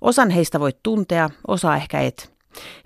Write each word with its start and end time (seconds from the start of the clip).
Osan 0.00 0.30
heistä 0.30 0.60
voit 0.60 0.76
tuntea, 0.82 1.30
osa 1.48 1.76
ehkä 1.76 2.00
et. 2.00 2.32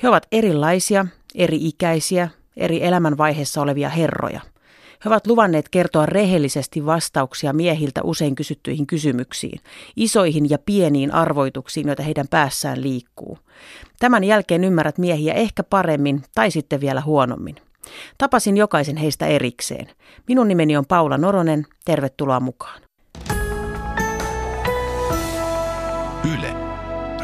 He 0.02 0.08
ovat 0.08 0.26
erilaisia, 0.32 1.06
eri-ikäisiä, 1.34 2.28
eri 2.56 2.84
elämänvaiheessa 2.84 3.62
olevia 3.62 3.88
herroja. 3.88 4.40
He 5.04 5.10
ovat 5.10 5.26
luvanneet 5.26 5.68
kertoa 5.68 6.06
rehellisesti 6.06 6.86
vastauksia 6.86 7.52
miehiltä 7.52 8.00
usein 8.02 8.34
kysyttyihin 8.34 8.86
kysymyksiin, 8.86 9.60
isoihin 9.96 10.50
ja 10.50 10.58
pieniin 10.58 11.14
arvoituksiin, 11.14 11.86
joita 11.86 12.02
heidän 12.02 12.28
päässään 12.28 12.82
liikkuu. 12.82 13.38
Tämän 13.98 14.24
jälkeen 14.24 14.64
ymmärrät 14.64 14.98
miehiä 14.98 15.34
ehkä 15.34 15.62
paremmin 15.62 16.22
tai 16.34 16.50
sitten 16.50 16.80
vielä 16.80 17.00
huonommin. 17.00 17.56
Tapasin 18.18 18.56
jokaisen 18.56 18.96
heistä 18.96 19.26
erikseen. 19.26 19.86
Minun 20.28 20.48
nimeni 20.48 20.76
on 20.76 20.86
Paula 20.86 21.18
Noronen. 21.18 21.66
Tervetuloa 21.84 22.40
mukaan. 22.40 22.87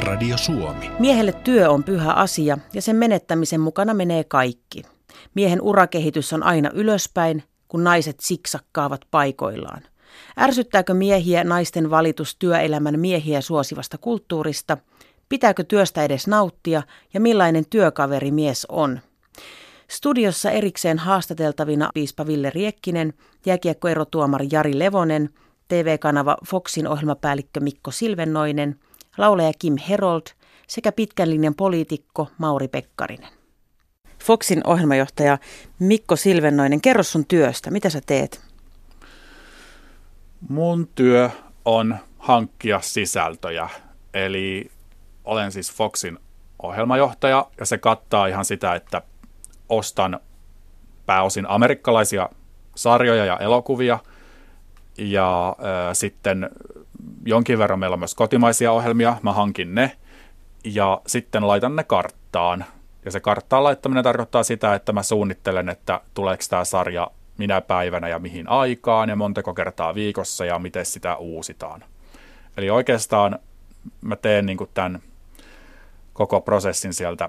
Radio 0.05 0.39
Suomi. 0.39 0.91
Miehelle 0.99 1.33
työ 1.33 1.71
on 1.71 1.85
pyhä 1.85 2.13
asia 2.13 2.59
ja 2.73 2.83
sen 2.83 2.97
menettämisen 2.97 3.61
mukana 3.61 3.95
menee 3.95 4.25
kaikki. 4.25 4.83
Miehen 5.35 5.61
urakehitys 5.61 6.33
on 6.33 6.43
aina 6.43 6.71
ylöspäin, 6.75 7.43
kun 7.69 7.85
naiset 7.85 8.21
siksakkaavat 8.21 9.01
paikoillaan. 9.11 9.83
Ärsyttääkö 10.39 10.95
miehiä 10.95 11.45
naisten 11.45 11.91
valitus 11.91 12.37
työelämän 12.39 13.01
miehiä 13.01 13.41
suosivasta 13.41 13.99
kulttuurista? 13.99 14.79
Pitääkö 15.29 15.65
työstä 15.65 16.05
edes 16.05 16.27
nauttia 16.27 16.83
ja 17.15 17.21
millainen 17.21 17.65
työkaveri 17.71 18.31
mies 18.31 18.67
on? 18.69 19.01
Studiossa 19.91 20.51
erikseen 20.51 20.99
haastateltavina 20.99 21.91
piispa 21.95 22.27
Ville 22.27 22.51
Riekkinen, 22.51 23.15
jääkiekkoerotuomari 23.47 24.49
Jari 24.53 24.79
Levonen, 24.79 25.31
TV-kanava 25.69 26.37
Foxin 26.47 26.89
ohjelmapäällikkö 26.89 27.61
Mikko 27.61 27.91
Silvennoinen, 27.91 28.79
laulaja 29.19 29.53
Kim 29.59 29.77
Herold 29.89 30.23
sekä 30.67 30.93
pitkän 30.93 31.31
linjan 31.31 31.55
poliitikko 31.55 32.29
Mauri 32.39 32.69
Pekkarinen. 32.69 33.33
Foxin 34.25 34.61
ohjelmajohtaja 34.67 35.39
Mikko 35.79 36.17
Silvennoinen, 36.17 36.81
kerro 36.81 37.03
sun 37.03 37.27
työstä. 37.27 37.71
Mitä 37.71 37.91
sä 37.91 38.01
teet? 38.07 38.41
Mun 40.49 40.89
työ 40.95 41.31
on 41.65 41.97
hankkia 42.19 42.81
sisältöjä. 42.81 43.69
Eli 44.15 44.71
olen 45.25 45.53
siis 45.53 45.73
Foxin 45.73 46.19
ohjelmajohtaja 46.63 47.47
ja 47.61 47.67
se 47.67 47.79
kattaa 47.79 48.27
ihan 48.27 48.45
sitä, 48.45 48.75
että 48.75 49.03
ostan 49.69 50.21
pääosin 51.07 51.47
amerikkalaisia 51.49 52.29
sarjoja 52.75 53.25
ja 53.25 53.37
elokuvia. 53.37 53.99
Ja 54.99 55.49
äh, 55.49 55.55
sitten 55.93 56.51
jonkin 57.27 57.59
verran 57.59 57.79
meillä 57.79 57.95
on 57.95 58.01
myös 58.01 58.15
kotimaisia 58.15 58.73
ohjelmia, 58.73 59.17
mä 59.23 59.33
hankin 59.33 59.75
ne. 59.75 59.97
Ja 60.65 61.01
sitten 61.07 61.47
laitan 61.47 61.77
ne 61.77 61.85
karttaan. 61.85 62.65
Ja 63.05 63.11
se 63.11 63.21
karttaan 63.21 63.65
laittaminen 63.65 64.05
tarkoittaa 64.05 64.43
sitä, 64.43 64.75
että 64.75 64.93
mä 64.93 65.03
suunnittelen, 65.03 65.69
että 65.69 66.01
tuleeko 66.15 66.45
tämä 66.49 66.65
sarja 66.65 67.11
minä 67.39 67.61
päivänä 67.61 68.09
ja 68.09 68.19
mihin 68.19 68.49
aikaan 68.49 69.09
ja 69.09 69.17
montako 69.17 69.55
kertaa 69.55 69.95
viikossa 69.95 70.45
ja 70.45 70.59
miten 70.59 70.87
sitä 70.87 71.17
uusitaan. 71.17 71.85
Eli 72.57 72.71
oikeastaan 72.71 73.39
mä 74.01 74.17
teen 74.17 74.47
niin 74.47 74.59
tämän 74.75 75.03
koko 76.13 76.41
prosessin 76.41 76.95
sieltä 76.95 77.29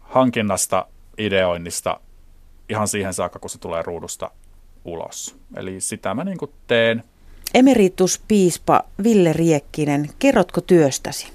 hankinnasta 0.00 0.86
ideoinnista 1.18 2.00
ihan 2.68 2.88
siihen 2.88 3.14
saakka, 3.14 3.38
kun 3.38 3.50
se 3.50 3.58
tulee 3.58 3.82
ruudusta 3.82 4.30
ulos. 4.84 5.38
Eli 5.56 5.80
sitä 5.80 6.14
mä 6.14 6.24
niin 6.24 6.38
teen. 6.66 7.04
Emerituspiispa 7.54 8.84
Ville 9.04 9.32
Riekkinen, 9.32 10.10
kerrotko 10.18 10.60
työstäsi? 10.60 11.26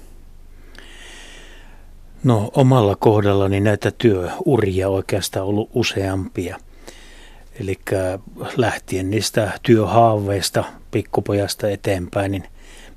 No 2.24 2.50
omalla 2.54 2.96
kohdallani 2.96 3.60
näitä 3.60 3.90
työuria 3.98 4.88
oikeastaan 4.88 5.46
ollut 5.46 5.70
useampia. 5.74 6.58
Eli 7.60 7.78
lähtien 8.56 9.10
niistä 9.10 9.52
työhaaveista 9.62 10.64
pikkupojasta 10.90 11.68
eteenpäin, 11.68 12.32
niin 12.32 12.44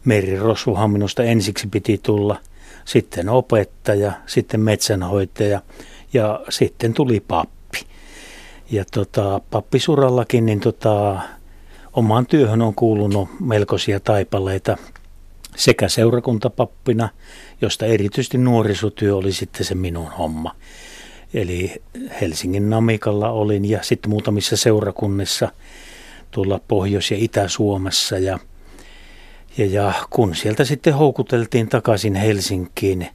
Meri 0.06 0.40
Rosuhan 0.40 0.92
minusta 0.92 1.24
ensiksi 1.24 1.68
piti 1.68 2.00
tulla, 2.04 2.40
sitten 2.86 3.30
opettaja, 3.30 4.12
sitten 4.26 4.60
metsänhoitaja– 4.60 5.62
ja 6.14 6.40
sitten 6.50 6.94
tuli 6.94 7.20
pappi. 7.20 7.80
Ja 8.72 8.86
tota, 8.94 9.42
pappisurallakin 9.52 10.46
niin 10.46 10.60
tota, 10.60 11.22
omaan 11.98 12.26
työhön 12.26 12.62
on 12.62 12.76
kuulunut 12.76 13.30
melkoisia 13.40 14.00
taipaleita 14.00 14.78
sekä 15.56 15.88
seurakuntapappina, 15.90 17.10
josta 17.62 17.86
erityisesti 17.86 18.38
nuorisotyö 18.38 19.16
oli 19.16 19.32
sitten 19.32 19.66
se 19.66 19.76
minun 19.76 20.12
homma. 20.12 20.56
Eli 21.34 21.82
Helsingin 22.22 22.70
Namikalla 22.70 23.30
olin 23.30 23.70
ja 23.70 23.84
sitten 23.84 24.10
muutamissa 24.10 24.58
seurakunnissa 24.58 25.52
tuolla 26.32 26.60
Pohjois- 26.68 27.12
ja 27.12 27.18
Itä-Suomessa. 27.18 28.18
Ja, 28.18 28.40
ja, 29.58 29.66
ja 29.66 29.94
kun 30.10 30.36
sieltä 30.36 30.66
sitten 30.66 30.94
houkuteltiin 30.94 31.70
takaisin 31.70 32.16
Helsinkiin, 32.16 33.08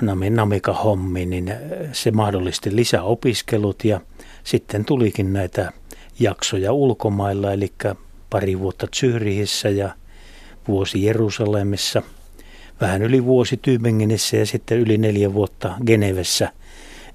Namin 0.00 0.36
Namika 0.36 0.72
hommi, 0.72 1.26
niin 1.26 1.54
se 1.92 2.10
mahdollisti 2.10 2.76
lisäopiskelut 2.76 3.84
ja 3.84 4.00
sitten 4.44 4.84
tulikin 4.84 5.32
näitä 5.32 5.72
jaksoja 6.18 6.72
ulkomailla, 6.72 7.52
eli 7.52 7.72
pari 8.30 8.58
vuotta 8.58 8.86
Zyrihissä 8.96 9.68
ja 9.68 9.94
vuosi 10.68 11.04
Jerusalemissa, 11.04 12.02
vähän 12.80 13.02
yli 13.02 13.24
vuosi 13.24 13.56
Tübingenissä 13.56 14.36
ja 14.36 14.46
sitten 14.46 14.78
yli 14.78 14.98
neljä 14.98 15.34
vuotta 15.34 15.74
Genevessä 15.86 16.52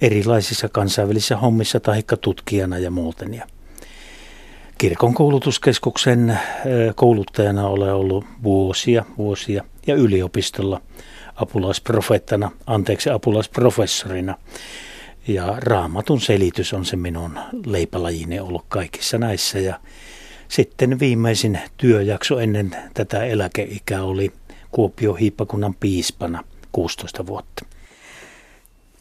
erilaisissa 0.01 0.69
kansainvälisissä 0.69 1.37
hommissa 1.37 1.79
tai 1.79 2.03
tutkijana 2.21 2.77
ja 2.77 2.91
muuten. 2.91 3.33
Ja 3.33 3.47
kirkon 4.77 5.13
koulutuskeskuksen 5.13 6.39
kouluttajana 6.95 7.67
olen 7.67 7.93
ollut 7.93 8.25
vuosia, 8.43 9.05
vuosia 9.17 9.63
ja 9.87 9.95
yliopistolla– 9.95 10.81
apulaisprofeettana, 11.35 12.51
anteeksi 12.67 13.09
apulaisprofessorina. 13.09 14.37
Ja 15.27 15.57
raamatun 15.59 16.21
selitys 16.21 16.73
on 16.73 16.85
se 16.85 16.95
minun 16.95 17.39
leipälajini 17.65 18.39
ollut 18.39 18.65
kaikissa 18.67 19.17
näissä. 19.17 19.59
Ja 19.59 19.79
sitten 20.47 20.99
viimeisin 20.99 21.59
työjakso 21.77 22.39
ennen 22.39 22.75
tätä 22.93 23.25
eläkeikää 23.25 24.03
oli 24.03 24.33
Kuopio 24.71 25.13
hiippakunnan 25.13 25.75
piispana 25.75 26.43
16 26.71 27.25
vuotta. 27.25 27.65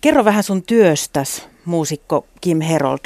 Kerro 0.00 0.24
vähän 0.24 0.42
sun 0.42 0.62
työstäs, 0.62 1.48
muusikko 1.64 2.26
Kim 2.40 2.60
Herold. 2.60 2.98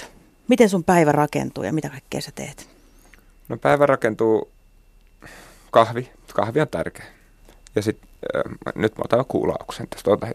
Miten 0.48 0.68
sun 0.68 0.84
päivä 0.84 1.12
rakentuu 1.12 1.64
ja 1.64 1.72
mitä 1.72 1.88
kaikkea 1.88 2.20
sä 2.20 2.30
teet? 2.34 2.68
No 3.48 3.56
päivä 3.56 3.86
rakentuu 3.86 4.50
kahvi. 5.70 6.10
Kahvi 6.34 6.60
on 6.60 6.68
tärkeä. 6.68 7.06
Ja 7.74 7.82
sitten 7.82 8.08
nyt 8.74 8.98
mä 8.98 9.02
otan 9.04 9.24
kuulauksen 9.28 9.88
tästä. 9.88 10.10
Ota. 10.10 10.26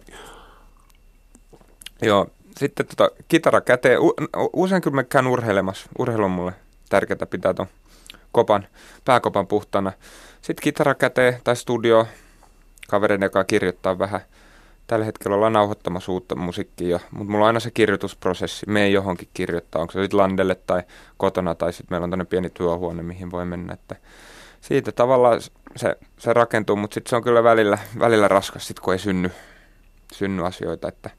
Joo, 2.01 2.27
sitten 2.61 2.85
tota, 2.85 3.11
kitara 3.27 3.61
käteen. 3.61 3.99
U- 3.99 4.15
usein 4.53 4.81
kyllä 4.81 4.95
mä 4.95 5.03
käyn 5.03 5.27
urheilemassa. 5.27 5.89
Urheilu 5.99 6.23
on 6.23 6.31
mulle 6.31 6.53
tärkeää 6.89 7.25
pitää 7.29 7.53
ton 7.53 7.67
kopan, 8.31 8.67
pääkopan 9.05 9.47
puhtana. 9.47 9.91
Sitten 10.41 10.63
kitara 10.63 10.95
käteen 10.95 11.37
tai 11.43 11.55
studio. 11.55 12.07
Kaverin, 12.89 13.21
joka 13.21 13.43
kirjoittaa 13.43 13.99
vähän. 13.99 14.21
Tällä 14.87 15.05
hetkellä 15.05 15.35
ollaan 15.35 15.53
nauhoittamassa 15.53 16.11
uutta 16.11 16.35
musiikkia, 16.35 16.99
mutta 17.11 17.31
mulla 17.31 17.45
on 17.45 17.47
aina 17.47 17.59
se 17.59 17.71
kirjoitusprosessi. 17.71 18.65
Me 18.69 18.83
ei 18.83 18.93
johonkin 18.93 19.29
kirjoittaa, 19.33 19.81
onko 19.81 19.91
se 19.91 20.01
sitten 20.01 20.17
landelle 20.17 20.55
tai 20.55 20.83
kotona 21.17 21.55
tai 21.55 21.73
sitten 21.73 21.87
meillä 21.93 22.03
on 22.03 22.09
tämmöinen 22.09 22.27
pieni 22.27 22.49
työhuone, 22.49 23.03
mihin 23.03 23.31
voi 23.31 23.45
mennä. 23.45 23.73
Että 23.73 23.95
siitä 24.61 24.91
tavallaan 24.91 25.41
se, 25.75 25.95
se 26.17 26.33
rakentuu, 26.33 26.75
mutta 26.75 26.93
sitten 26.93 27.09
se 27.09 27.15
on 27.15 27.23
kyllä 27.23 27.43
välillä, 27.43 27.77
välillä 27.99 28.27
raskas, 28.27 28.67
sit 28.67 28.79
kun 28.79 28.93
ei 28.93 28.99
synny, 28.99 29.31
synny 30.13 30.45
asioita. 30.45 30.87
Että, 30.87 31.09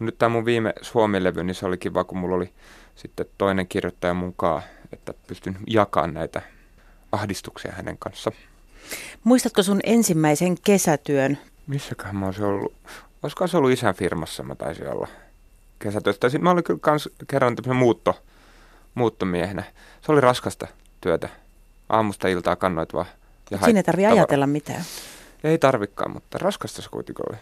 nyt 0.00 0.18
tämä 0.18 0.28
mun 0.28 0.44
viime 0.44 0.72
Suomi-levy, 0.82 1.44
niin 1.44 1.54
se 1.54 1.66
oli 1.66 1.78
kiva, 1.78 2.04
kun 2.04 2.18
mulla 2.18 2.36
oli 2.36 2.52
sitten 2.94 3.26
toinen 3.38 3.66
kirjoittaja 3.68 4.14
mukaan, 4.14 4.62
että 4.92 5.14
pystyn 5.26 5.56
jakamaan 5.66 6.14
näitä 6.14 6.42
ahdistuksia 7.12 7.72
hänen 7.72 7.98
kanssa. 7.98 8.32
Muistatko 9.24 9.62
sun 9.62 9.80
ensimmäisen 9.84 10.56
kesätyön? 10.64 11.38
Missäköhän 11.66 12.16
mä 12.16 12.26
olisin 12.26 12.44
ollut? 12.44 12.74
Olisiko 13.22 13.46
se 13.46 13.56
ollut 13.56 13.70
isän 13.70 13.94
firmassa, 13.94 14.42
mä 14.42 14.54
taisin 14.54 14.88
olla 14.88 15.08
kesätyöstä. 15.78 16.28
Sitten 16.28 16.44
mä 16.44 16.50
olin 16.50 16.64
kyllä 16.64 16.80
kans 16.82 17.08
kerran 17.26 17.56
tämmöisen 17.56 17.76
muutto, 17.76 18.22
muuttomiehenä. 18.94 19.64
Se 20.00 20.12
oli 20.12 20.20
raskasta 20.20 20.66
työtä. 21.00 21.28
Aamusta 21.88 22.28
iltaa 22.28 22.56
kannoit 22.56 22.92
vaan. 22.92 23.06
Ja 23.50 23.58
Siinä 23.64 23.78
ei 23.78 23.84
tarvitse 23.84 24.12
ajatella 24.12 24.46
mitään. 24.46 24.84
Ei 25.44 25.58
tarvikaan, 25.58 26.10
mutta 26.10 26.38
raskasta 26.38 26.82
se 26.82 26.88
kuitenkin 26.90 27.24
oli. 27.30 27.38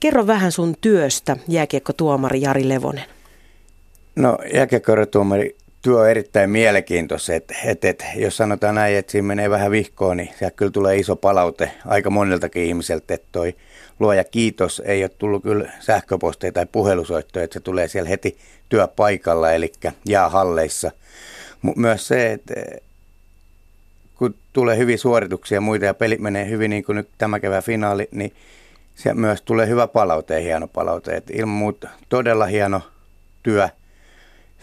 Kerro 0.00 0.26
vähän 0.26 0.52
sun 0.52 0.74
työstä, 0.80 1.36
jääkiekko-tuomari 1.48 2.40
Jari 2.40 2.68
Levonen. 2.68 3.04
No 4.16 4.38
jääkiekko-tuomari 4.54 5.56
työ 5.82 5.98
on 5.98 6.10
erittäin 6.10 6.50
mielenkiintoista, 6.50 7.34
että, 7.34 7.54
että, 7.64 7.88
että 7.88 8.04
jos 8.16 8.36
sanotaan 8.36 8.74
näin, 8.74 8.96
että 8.96 9.12
siinä 9.12 9.26
menee 9.26 9.50
vähän 9.50 9.70
vihkoon, 9.70 10.16
niin 10.16 10.30
siellä 10.38 10.50
kyllä 10.50 10.72
tulee 10.72 10.96
iso 10.96 11.16
palaute 11.16 11.70
aika 11.86 12.10
moneltakin 12.10 12.62
ihmiseltä, 12.62 13.14
että 13.14 13.28
toi 13.32 13.54
luoja 14.00 14.24
kiitos 14.24 14.82
ei 14.84 15.02
ole 15.02 15.10
tullut 15.18 15.42
kyllä 15.42 15.72
sähköposteja 15.80 16.52
tai 16.52 16.66
puhelusoittoja, 16.72 17.44
että 17.44 17.54
se 17.54 17.60
tulee 17.60 17.88
siellä 17.88 18.08
heti 18.08 18.38
työpaikalla, 18.68 19.52
eli 19.52 19.72
jäähalleissa. 20.08 20.90
Myös 21.76 22.08
se, 22.08 22.32
että 22.32 22.54
kun 24.14 24.34
tulee 24.52 24.76
hyviä 24.76 24.96
suorituksia 24.96 25.56
ja 25.56 25.60
muita 25.60 25.84
ja 25.84 25.94
pelit 25.94 26.20
menee 26.20 26.50
hyvin, 26.50 26.70
niin 26.70 26.84
kuin 26.84 26.96
nyt 26.96 27.08
tämä 27.18 27.40
kevään 27.40 27.62
finaali, 27.62 28.08
niin 28.12 28.32
se 28.98 29.14
myös 29.14 29.42
tulee 29.42 29.68
hyvä 29.68 29.86
palaute 29.86 30.34
ja 30.34 30.40
hieno 30.40 30.68
palaute. 30.68 31.16
Että 31.16 31.32
ilman 31.36 31.54
muuta 31.54 31.88
todella 32.08 32.46
hieno 32.46 32.80
työ. 33.42 33.68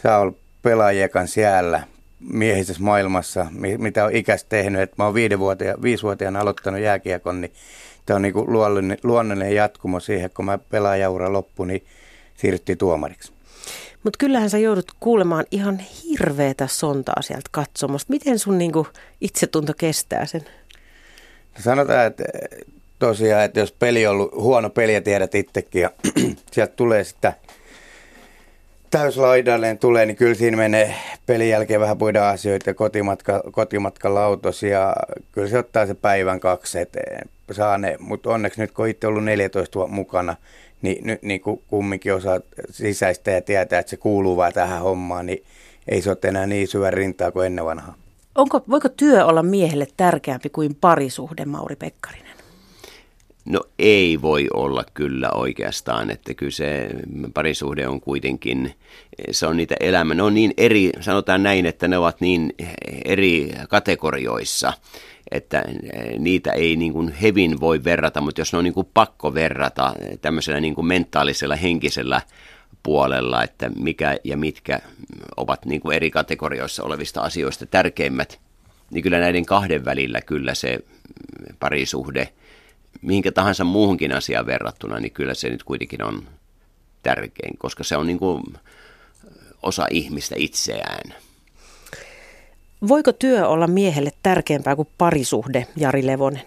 Saa 0.03 0.19
olla 0.19 0.33
pelaajia 0.61 1.09
kanssa 1.09 1.33
siellä 1.33 1.83
miehisessä 2.19 2.83
maailmassa, 2.83 3.47
mitä 3.77 4.05
on 4.05 4.15
ikäs 4.15 4.43
tehnyt. 4.43 4.81
Et 4.81 4.97
mä 4.97 5.05
oon 5.05 5.13
viidenvuotiaana, 5.13 5.81
viisivuotiaana 5.81 6.39
aloittanut 6.39 6.81
jääkiekon, 6.81 7.41
niin 7.41 7.53
tämä 8.05 8.15
on 8.15 8.21
niin 8.21 8.33
kuin 8.33 8.51
luonnollinen, 8.53 8.97
luonnollinen 9.03 9.55
jatkumo 9.55 9.99
siihen, 9.99 10.29
kun 10.35 10.45
mä 10.45 10.57
pelaajaura 10.57 11.33
loppu, 11.33 11.65
niin 11.65 11.85
siirryttiin 12.35 12.77
tuomariksi. 12.77 13.33
Mutta 14.03 14.17
kyllähän 14.17 14.49
sä 14.49 14.57
joudut 14.57 14.91
kuulemaan 14.99 15.45
ihan 15.51 15.79
hirveätä 15.79 16.67
sontaa 16.67 17.21
sieltä 17.21 17.49
katsomasta. 17.51 18.13
Miten 18.13 18.39
sun 18.39 18.57
niinku 18.57 18.87
itsetunto 19.21 19.73
kestää 19.77 20.25
sen? 20.25 20.41
Sanotaan, 21.59 22.07
että 22.07 22.23
tosiaan, 22.99 23.43
että 23.43 23.59
jos 23.59 23.71
peli 23.71 24.07
on 24.07 24.11
ollut 24.11 24.35
huono 24.35 24.69
peli 24.69 24.93
ja 24.93 25.01
tiedät 25.01 25.35
itsekin 25.35 25.81
ja 25.81 25.89
sieltä 26.51 26.73
tulee 26.75 27.03
sitä 27.03 27.33
täyslaidalleen 28.91 29.77
tulee, 29.77 30.05
niin 30.05 30.15
kyllä 30.15 30.35
siinä 30.35 30.57
menee 30.57 30.95
pelin 31.25 31.49
jälkeen 31.49 31.79
vähän 31.79 31.97
puida 31.97 32.29
asioita 32.29 32.73
kotimatka, 32.73 33.43
kotimatkalla 33.51 34.23
autossa 34.23 34.67
ja 34.67 34.95
kyllä 35.31 35.47
se 35.47 35.57
ottaa 35.57 35.85
se 35.85 35.93
päivän 35.93 36.39
kaksi 36.39 36.79
eteen. 36.79 37.29
Saa 37.51 37.77
ne, 37.77 37.95
mutta 37.99 38.29
onneksi 38.29 38.61
nyt 38.61 38.71
kun 38.71 38.87
itse 38.87 39.07
ollut 39.07 39.23
14 39.23 39.79
vuotta 39.79 39.95
mukana, 39.95 40.35
niin 40.81 41.07
nyt 41.07 41.21
niin 41.23 41.41
kumminkin 41.67 42.13
osaa 42.13 42.39
sisäistä 42.69 43.31
ja 43.31 43.41
tietää, 43.41 43.79
että 43.79 43.89
se 43.89 43.97
kuuluu 43.97 44.37
vaan 44.37 44.53
tähän 44.53 44.81
hommaan, 44.81 45.25
niin 45.25 45.43
ei 45.87 46.01
se 46.01 46.09
ole 46.09 46.17
enää 46.23 46.47
niin 46.47 46.67
syvä 46.67 46.91
rintaa 46.91 47.31
kuin 47.31 47.45
ennen 47.45 47.65
vanhaa. 47.65 47.95
Onko, 48.35 48.61
voiko 48.69 48.89
työ 48.89 49.25
olla 49.25 49.43
miehelle 49.43 49.87
tärkeämpi 49.97 50.49
kuin 50.49 50.75
parisuhde, 50.75 51.45
Mauri 51.45 51.75
Pekkarinen? 51.75 52.34
No 53.45 53.61
ei 53.79 54.21
voi 54.21 54.47
olla 54.53 54.83
kyllä 54.93 55.29
oikeastaan, 55.31 56.11
että 56.11 56.33
kyllä 56.33 56.51
se 56.51 56.89
parisuhde 57.33 57.87
on 57.87 58.01
kuitenkin, 58.01 58.75
se 59.31 59.47
on 59.47 59.57
niitä 59.57 59.75
elämä, 59.79 60.13
ne 60.13 60.23
on 60.23 60.33
niin 60.33 60.53
eri, 60.57 60.89
sanotaan 61.01 61.43
näin, 61.43 61.65
että 61.65 61.87
ne 61.87 61.97
ovat 61.97 62.21
niin 62.21 62.53
eri 63.05 63.51
kategorioissa, 63.69 64.73
että 65.31 65.63
niitä 66.19 66.51
ei 66.51 66.75
niin 66.75 66.93
kuin 66.93 67.11
hevin 67.11 67.59
voi 67.59 67.83
verrata, 67.83 68.21
mutta 68.21 68.41
jos 68.41 68.53
ne 68.53 68.57
on 68.57 68.63
niin 68.63 68.73
kuin 68.73 68.89
pakko 68.93 69.33
verrata 69.33 69.93
tämmöisellä 70.21 70.59
niin 70.59 70.75
kuin 70.75 70.87
mentaalisella, 70.87 71.55
henkisellä 71.55 72.21
puolella, 72.83 73.43
että 73.43 73.71
mikä 73.79 74.17
ja 74.23 74.37
mitkä 74.37 74.79
ovat 75.37 75.65
niin 75.65 75.81
kuin 75.81 75.95
eri 75.95 76.11
kategorioissa 76.11 76.83
olevista 76.83 77.21
asioista 77.21 77.65
tärkeimmät, 77.65 78.39
niin 78.91 79.03
kyllä 79.03 79.19
näiden 79.19 79.45
kahden 79.45 79.85
välillä 79.85 80.21
kyllä 80.21 80.55
se 80.55 80.79
parisuhde– 81.59 82.29
mihinkä 83.01 83.31
tahansa 83.31 83.63
muuhunkin 83.63 84.11
asiaan 84.11 84.45
verrattuna, 84.45 84.99
niin 84.99 85.11
kyllä 85.11 85.33
se 85.33 85.49
nyt 85.49 85.63
kuitenkin 85.63 86.03
on 86.03 86.23
tärkein, 87.03 87.57
koska 87.57 87.83
se 87.83 87.97
on 87.97 88.07
niin 88.07 88.19
kuin 88.19 88.43
osa 89.63 89.87
ihmistä 89.91 90.35
itseään. 90.37 91.13
Voiko 92.87 93.11
työ 93.11 93.47
olla 93.47 93.67
miehelle 93.67 94.11
tärkeämpää 94.23 94.75
kuin 94.75 94.87
parisuhde, 94.97 95.67
Jari 95.75 96.05
Levonen? 96.05 96.41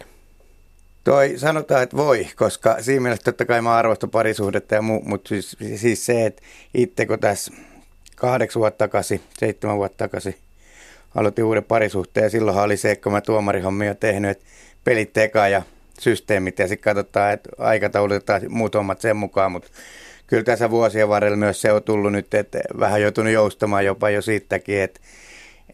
Toi 1.05 1.35
sanotaan, 1.37 1.83
että 1.83 1.97
voi, 1.97 2.27
koska 2.37 2.77
siinä 2.83 3.01
mielessä 3.01 3.25
totta 3.25 3.45
kai 3.45 3.63
mä 3.63 3.77
arvostan 3.77 4.11
parisuhdetta 4.11 4.75
ja 4.75 4.83
muu, 4.83 5.03
mutta 5.05 5.29
siis, 5.29 5.57
siis 5.77 6.07
se, 6.07 6.27
että 6.27 6.43
itse 6.75 7.07
kun 7.07 7.19
tässä 7.19 7.53
kahdeksan 8.17 8.61
vuotta 8.61 8.79
takaisin, 8.79 9.21
seitsemän 9.39 9.77
vuotta 9.77 9.97
takaisin 9.99 10.35
aloitin 11.15 11.45
uuden 11.45 11.65
parisuhteen 11.65 12.25
ja 12.25 12.31
silloinhan 12.31 12.65
oli 12.65 12.77
se, 12.77 12.97
kun 12.97 13.13
mä 13.13 13.21
tuomarihommia 13.21 13.95
tehnyt, 13.95 14.31
että 14.31 14.45
pelit 14.85 15.13
teka 15.13 15.49
ja 15.49 15.63
systeemit 16.01 16.59
ja 16.59 16.69
sitten 16.69 16.95
katsotaan, 16.95 17.33
että 17.33 17.51
aikataulutetaan 17.59 18.43
muut 18.49 18.75
hommat 18.75 19.01
sen 19.01 19.17
mukaan, 19.17 19.53
mutta 19.53 19.69
kyllä 20.27 20.43
tässä 20.43 20.71
vuosien 20.71 21.09
varrella 21.09 21.37
myös 21.37 21.61
se 21.61 21.73
on 21.73 21.83
tullut 21.83 22.13
nyt, 22.13 22.35
että 22.35 22.59
vähän 22.79 23.03
joutunut 23.03 23.33
joustamaan 23.33 23.85
jopa 23.85 24.11
jo 24.11 24.23
siitäkin, 24.23 24.81
että 24.81 25.01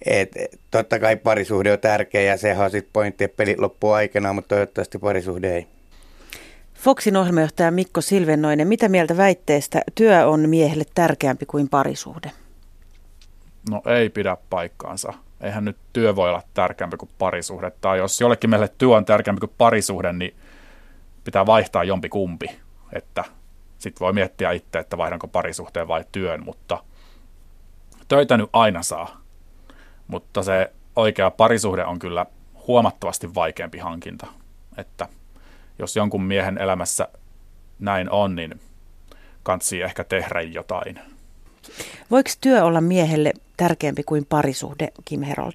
et, 0.06 0.32
totta 0.70 0.98
kai 0.98 1.16
parisuhde 1.16 1.72
on 1.72 1.78
tärkeä 1.78 2.22
ja 2.22 2.36
sehän 2.36 2.64
on 2.64 2.70
sitten 2.70 2.92
pointti, 2.92 3.24
että 3.24 3.36
pelit 3.36 3.58
loppuu 3.58 3.92
aikana, 3.92 4.32
mutta 4.32 4.48
toivottavasti 4.48 4.98
parisuhde 4.98 5.54
ei. 5.54 5.66
Foxin 6.74 7.16
ohjelmajohtaja 7.16 7.70
Mikko 7.70 8.00
Silvennoinen, 8.00 8.68
mitä 8.68 8.88
mieltä 8.88 9.16
väitteestä 9.16 9.82
työ 9.94 10.26
on 10.26 10.48
miehelle 10.48 10.84
tärkeämpi 10.94 11.46
kuin 11.46 11.68
parisuhde? 11.68 12.30
No 13.70 13.82
ei 13.86 14.10
pidä 14.10 14.36
paikkaansa 14.50 15.12
eihän 15.44 15.64
nyt 15.64 15.76
työ 15.92 16.16
voi 16.16 16.28
olla 16.28 16.42
tärkeämpi 16.54 16.96
kuin 16.96 17.10
parisuhde. 17.18 17.70
Tai 17.70 17.98
jos 17.98 18.20
jollekin 18.20 18.50
meille 18.50 18.68
työ 18.78 18.88
on 18.88 19.04
tärkeämpi 19.04 19.40
kuin 19.40 19.54
parisuhde, 19.58 20.12
niin 20.12 20.36
pitää 21.24 21.46
vaihtaa 21.46 21.84
jompi 21.84 22.08
kumpi. 22.08 22.46
Että 22.92 23.24
sitten 23.78 24.00
voi 24.00 24.12
miettiä 24.12 24.52
itse, 24.52 24.78
että 24.78 24.98
vaihdanko 24.98 25.28
parisuhteen 25.28 25.88
vai 25.88 26.04
työn, 26.12 26.44
mutta 26.44 26.84
töitä 28.08 28.36
nyt 28.36 28.50
aina 28.52 28.82
saa. 28.82 29.20
Mutta 30.06 30.42
se 30.42 30.72
oikea 30.96 31.30
parisuhde 31.30 31.84
on 31.84 31.98
kyllä 31.98 32.26
huomattavasti 32.66 33.34
vaikeampi 33.34 33.78
hankinta. 33.78 34.26
Että 34.76 35.08
jos 35.78 35.96
jonkun 35.96 36.22
miehen 36.22 36.58
elämässä 36.58 37.08
näin 37.78 38.10
on, 38.10 38.34
niin 38.34 38.60
kansi 39.42 39.82
ehkä 39.82 40.04
tehdä 40.04 40.40
jotain. 40.40 41.13
Voiko 42.10 42.30
työ 42.40 42.64
olla 42.64 42.80
miehelle 42.80 43.32
tärkeämpi 43.56 44.02
kuin 44.02 44.26
parisuhde, 44.28 44.92
Kim 45.04 45.22
Herold? 45.22 45.54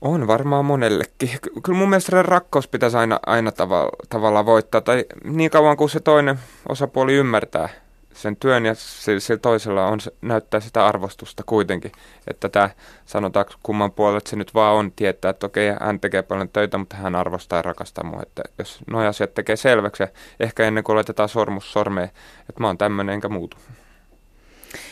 On 0.00 0.26
varmaan 0.26 0.64
monellekin. 0.64 1.30
Kyllä 1.62 1.78
mun 1.78 1.90
mielestä 1.90 2.22
rakkaus 2.22 2.68
pitäisi 2.68 2.96
aina, 2.96 3.20
aina 3.26 3.52
tavalla, 3.52 3.90
tavalla 4.08 4.46
voittaa, 4.46 4.80
tai 4.80 5.04
niin 5.24 5.50
kauan 5.50 5.76
kuin 5.76 5.90
se 5.90 6.00
toinen 6.00 6.38
osapuoli 6.68 7.14
ymmärtää 7.14 7.68
sen 8.14 8.36
työn 8.36 8.66
ja 8.66 8.74
sillä 8.74 9.38
toisella 9.42 9.86
on, 9.86 9.98
näyttää 10.22 10.60
sitä 10.60 10.86
arvostusta 10.86 11.42
kuitenkin. 11.46 11.92
Että 12.28 12.48
tämä 12.48 12.70
sanotaan 13.06 13.46
kumman 13.62 13.92
puolella, 13.92 14.18
että 14.18 14.30
se 14.30 14.36
nyt 14.36 14.54
vaan 14.54 14.74
on 14.74 14.92
tietää, 14.92 15.30
että 15.30 15.46
okei, 15.46 15.72
hän 15.80 16.00
tekee 16.00 16.22
paljon 16.22 16.48
töitä, 16.48 16.78
mutta 16.78 16.96
hän 16.96 17.14
arvostaa 17.14 17.58
ja 17.58 17.62
rakastaa 17.62 18.04
mua. 18.04 18.22
Että 18.22 18.42
jos 18.58 18.78
nuo 18.90 19.00
asiat 19.00 19.34
tekee 19.34 19.56
selväksi 19.56 20.02
ja 20.02 20.08
ehkä 20.40 20.64
ennen 20.64 20.84
kuin 20.84 20.96
laitetaan 20.96 21.28
sormus 21.28 21.72
sormeen, 21.72 22.10
että 22.48 22.60
mä 22.60 22.66
oon 22.66 22.78
tämmöinen 22.78 23.14
enkä 23.14 23.28
muutu. 23.28 23.56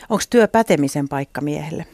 Onko 0.09 0.25
työ 0.31 0.49
pätemisen 0.49 1.09
paikka 1.09 1.41
miehelle? 1.41 1.87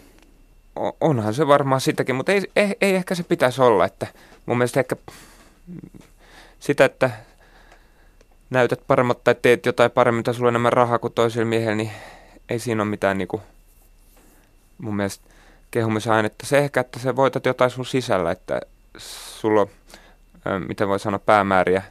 Onhan 1.01 1.35
se 1.35 1.47
varmaan 1.47 1.81
sitäkin, 1.81 2.15
mutta 2.15 2.33
ei, 2.33 2.43
ei, 2.57 2.77
ei 2.81 2.95
ehkä 2.95 3.15
se 3.15 3.23
pitäisi 3.23 3.63
olla. 3.63 3.85
Että 3.85 4.07
mun 4.47 4.59
mielestä 4.59 4.81
ehkä 4.81 4.97
sitä, 6.61 6.85
että 6.85 7.11
näytät 8.51 8.81
paremmat 8.87 9.25
tai 9.25 9.35
teet 9.43 9.67
jotain 9.67 9.91
paremmin 9.91 10.25
tai 10.25 10.35
sulla 10.35 10.49
on 10.49 10.53
enemmän 10.53 10.73
rahaa 10.73 10.99
kuin 10.99 11.13
toisella 11.13 11.49
miehellä, 11.49 11.75
niin 11.75 11.91
ei 12.49 12.59
siinä 12.59 12.83
ole 12.83 12.91
mitään 12.91 13.19
niin 13.19 13.29
kuin, 13.29 13.43
mun 14.79 14.97
mielestä 14.97 15.25
kehumisainetta. 15.71 16.47
Se 16.47 16.59
ehkä, 16.59 16.81
että 16.81 16.99
sä 16.99 17.17
voitat 17.17 17.47
jotain 17.47 17.71
sun 17.71 17.87
sisällä, 17.87 18.31
että 18.31 18.61
sulla 18.99 19.61
on, 19.61 19.69
miten 20.69 20.89
voi 20.89 21.01
sanoa, 21.01 21.19
päämääriä 21.19 21.83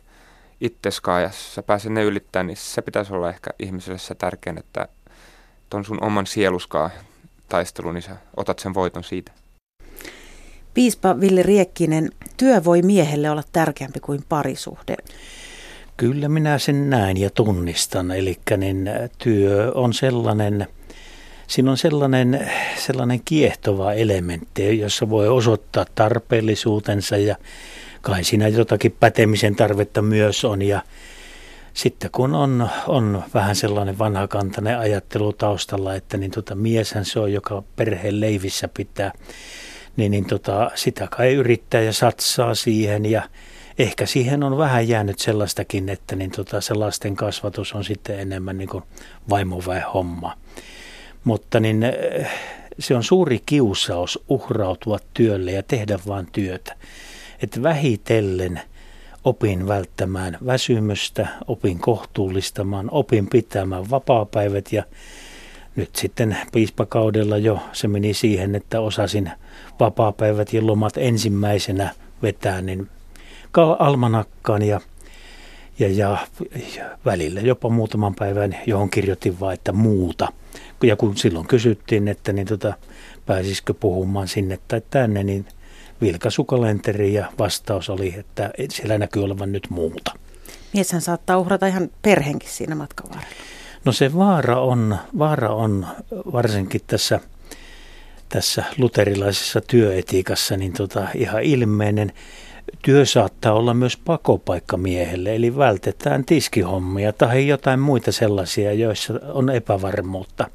itseskaan 0.61 1.21
ja 1.21 1.29
sä 1.29 1.63
pääset 1.63 1.91
ne 1.91 2.03
ylittää, 2.03 2.43
niin 2.43 2.57
se 2.57 2.81
pitäisi 2.81 3.13
olla 3.13 3.29
ehkä 3.29 3.49
ihmiselle 3.59 3.99
se 3.99 4.15
tärkein, 4.15 4.57
että 4.57 4.87
ton 5.69 5.85
sun 5.85 6.03
oman 6.03 6.27
sieluskaa 6.27 6.89
taistelun, 7.49 7.93
niin 7.93 8.01
sä 8.01 8.15
otat 8.37 8.59
sen 8.59 8.73
voiton 8.73 9.03
siitä. 9.03 9.31
Piispa 10.73 11.19
Ville 11.19 11.43
Riekkinen, 11.43 12.09
työ 12.37 12.63
voi 12.63 12.81
miehelle 12.81 13.29
olla 13.29 13.43
tärkeämpi 13.51 13.99
kuin 13.99 14.23
parisuhde. 14.29 14.95
Kyllä 15.97 16.29
minä 16.29 16.59
sen 16.59 16.89
näen 16.89 17.17
ja 17.17 17.29
tunnistan. 17.29 18.11
Eli 18.11 18.39
niin 18.57 18.89
työ 19.17 19.71
on 19.75 19.93
sellainen 19.93 20.67
siinä 21.47 21.71
on 21.71 21.77
sellainen, 21.77 22.49
sellainen 22.77 23.21
kiehtova 23.25 23.93
elementti, 23.93 24.79
jossa 24.79 25.09
voi 25.09 25.27
osoittaa 25.27 25.85
tarpeellisuutensa 25.95 27.17
ja 27.17 27.35
kai 28.01 28.23
siinä 28.23 28.47
jotakin 28.47 28.95
pätemisen 28.99 29.55
tarvetta 29.55 30.01
myös 30.01 30.45
on. 30.45 30.61
Ja 30.61 30.81
sitten 31.77 32.11
kun 32.11 32.35
on, 32.35 32.69
on 32.87 33.23
vähän 33.33 33.55
sellainen 33.55 33.99
vanhakantainen 33.99 34.79
ajattelu 34.79 35.33
taustalla, 35.33 35.95
että 35.95 36.17
niin 36.17 36.31
tota, 36.31 36.55
mieshän 36.55 37.05
se 37.05 37.19
on, 37.19 37.33
joka 37.33 37.63
perheen 37.75 38.19
leivissä 38.19 38.67
pitää, 38.67 39.11
niin, 39.97 40.11
niin 40.11 40.25
tota, 40.25 40.71
sitä 40.75 41.07
kai 41.11 41.33
yrittää 41.33 41.81
ja 41.81 41.93
satsaa 41.93 42.55
siihen 42.55 43.05
ja 43.05 43.29
ehkä 43.79 44.05
siihen 44.05 44.43
on 44.43 44.57
vähän 44.57 44.87
jäänyt 44.87 45.19
sellaistakin, 45.19 45.89
että 45.89 46.15
niin 46.15 46.31
tota, 46.31 46.61
se 46.61 46.73
lasten 46.73 47.15
kasvatus 47.15 47.73
on 47.73 47.83
sitten 47.83 48.19
enemmän 48.19 48.57
niin 48.57 48.69
kuin 48.69 48.83
vaimoväen 49.29 49.85
homma. 49.93 50.37
Mutta 51.23 51.59
niin, 51.59 51.83
eh, 51.83 52.29
se 52.79 52.95
on 52.95 53.03
suuri 53.03 53.43
kiusaus 53.45 54.19
uhrautua 54.29 54.99
työlle 55.13 55.51
ja 55.51 55.63
tehdä 55.63 55.99
vain 56.07 56.27
työtä. 56.31 56.75
Että 57.41 57.63
vähitellen 57.63 58.61
opin 59.27 59.67
välttämään 59.67 60.37
väsymystä, 60.45 61.27
opin 61.47 61.79
kohtuullistamaan, 61.79 62.87
opin 62.91 63.27
pitämään 63.27 63.89
vapaapäivät 63.89 64.73
ja 64.73 64.83
nyt 65.75 65.95
sitten 65.95 66.37
piispakaudella 66.51 67.37
jo 67.37 67.59
se 67.73 67.87
meni 67.87 68.13
siihen, 68.13 68.55
että 68.55 68.81
osasin 68.81 69.31
vapaapäivät 69.79 70.53
ja 70.53 70.67
lomat 70.67 70.97
ensimmäisenä 70.97 71.91
vetää 72.21 72.61
niin 72.61 72.89
almanakkaan 73.79 74.61
ja, 74.61 74.81
ja, 75.79 75.87
ja, 75.87 76.17
ja 76.77 76.97
välillä 77.05 77.41
jopa 77.41 77.69
muutaman 77.69 78.15
päivän, 78.15 78.57
johon 78.67 78.89
kirjoitin 78.89 79.39
vain, 79.39 79.53
että 79.53 79.71
muuta. 79.71 80.33
Ja 80.83 80.95
kun 80.95 81.17
silloin 81.17 81.47
kysyttiin, 81.47 82.07
että 82.07 82.33
niin 82.33 82.47
tota, 82.47 82.73
pääsisikö 83.25 83.73
puhumaan 83.73 84.27
sinne 84.27 84.59
tai 84.67 84.81
tänne, 84.89 85.23
niin 85.23 85.45
vilkasukalenteri 86.01 87.13
ja 87.13 87.31
vastaus 87.39 87.89
oli, 87.89 88.15
että 88.17 88.51
siellä 88.69 88.97
näkyy 88.97 89.23
olevan 89.23 89.51
nyt 89.51 89.69
muuta. 89.69 90.11
Mieshän 90.73 91.01
saattaa 91.01 91.37
uhrata 91.37 91.67
ihan 91.67 91.89
perheenkin 92.01 92.49
siinä 92.49 92.75
matkan 92.75 93.09
varrella. 93.09 93.35
No 93.85 93.91
se 93.91 94.15
vaara 94.15 94.61
on, 94.61 94.97
vaara 95.19 95.49
on 95.49 95.87
varsinkin 96.33 96.81
tässä, 96.87 97.19
tässä 98.29 98.63
luterilaisessa 98.77 99.61
työetiikassa 99.61 100.57
niin 100.57 100.73
tota, 100.73 101.07
ihan 101.15 101.43
ilmeinen. 101.43 102.13
Työ 102.81 103.05
saattaa 103.05 103.53
olla 103.53 103.73
myös 103.73 103.97
pakopaikka 103.97 104.77
miehelle, 104.77 105.35
eli 105.35 105.57
vältetään 105.57 106.25
tiskihommia 106.25 107.13
tai 107.13 107.47
jotain 107.47 107.79
muita 107.79 108.11
sellaisia, 108.11 108.73
joissa 108.73 109.13
on 109.33 109.49
epävarmuutta. 109.49 110.49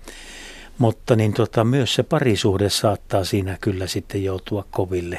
Mutta 0.78 1.16
niin 1.16 1.32
tota, 1.32 1.64
myös 1.64 1.94
se 1.94 2.02
parisuhde 2.02 2.70
saattaa 2.70 3.24
siinä 3.24 3.56
kyllä 3.60 3.86
sitten 3.86 4.24
joutua 4.24 4.64
koville, 4.70 5.18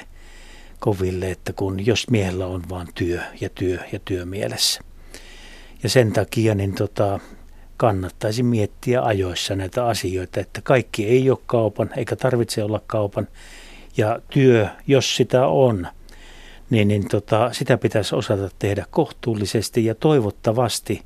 koville, 0.84 1.32
että 1.32 1.54
kun 1.54 1.86
jos 1.86 2.10
miehellä 2.10 2.48
on 2.48 2.64
vain 2.70 2.88
työ 2.96 3.22
ja 3.42 3.50
työ 3.50 3.80
ja 3.92 4.00
työ 4.06 4.26
mielessä. 4.26 4.82
Ja 5.84 5.90
sen 5.90 6.14
takia 6.14 6.56
niin 6.56 6.76
tota, 6.76 7.20
kannattaisi 7.78 8.44
miettiä 8.44 9.02
ajoissa 9.02 9.56
näitä 9.56 9.86
asioita, 9.86 10.40
että 10.40 10.62
kaikki 10.62 11.08
ei 11.08 11.30
ole 11.30 11.38
kaupan 11.46 11.90
eikä 11.98 12.16
tarvitse 12.16 12.64
olla 12.64 12.82
kaupan. 12.88 13.28
Ja 13.98 14.20
työ, 14.30 14.68
jos 14.88 15.16
sitä 15.16 15.48
on, 15.48 15.88
niin, 16.70 16.88
niin 16.88 17.08
tota, 17.08 17.54
sitä 17.54 17.78
pitäisi 17.78 18.16
osata 18.16 18.50
tehdä 18.60 18.86
kohtuullisesti 18.90 19.86
ja 19.86 19.96
toivottavasti 19.96 21.02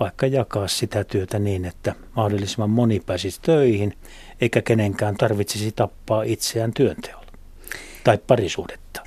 vaikka 0.00 0.26
jakaa 0.26 0.68
sitä 0.68 1.04
työtä 1.04 1.38
niin, 1.38 1.64
että 1.64 1.94
mahdollisimman 2.16 2.70
moni 2.70 3.00
pääsisi 3.00 3.40
töihin, 3.42 3.94
eikä 4.40 4.62
kenenkään 4.62 5.16
tarvitsisi 5.16 5.72
tappaa 5.72 6.22
itseään 6.22 6.72
työnteolla 6.74 7.25
tai 8.06 8.18
parisuhdetta. 8.26 9.02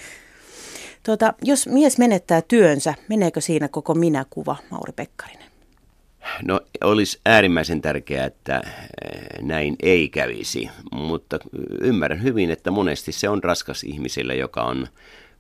Tuota, 1.03 1.33
jos 1.41 1.67
mies 1.67 1.97
menettää 1.97 2.41
työnsä, 2.41 2.93
meneekö 3.09 3.41
siinä 3.41 3.67
koko 3.67 3.93
minäkuva, 3.93 4.55
Mauri 4.71 4.93
Pekkarinen? 4.95 5.49
No 6.43 6.61
olisi 6.83 7.19
äärimmäisen 7.25 7.81
tärkeää, 7.81 8.25
että 8.25 8.61
eh, 8.65 9.41
näin 9.41 9.75
ei 9.83 10.09
kävisi, 10.09 10.69
mutta 10.91 11.39
ymmärrän 11.81 12.23
hyvin, 12.23 12.51
että 12.51 12.71
monesti 12.71 13.11
se 13.11 13.29
on 13.29 13.43
raskas 13.43 13.83
ihmisille, 13.83 14.35
joka 14.35 14.63
on 14.63 14.87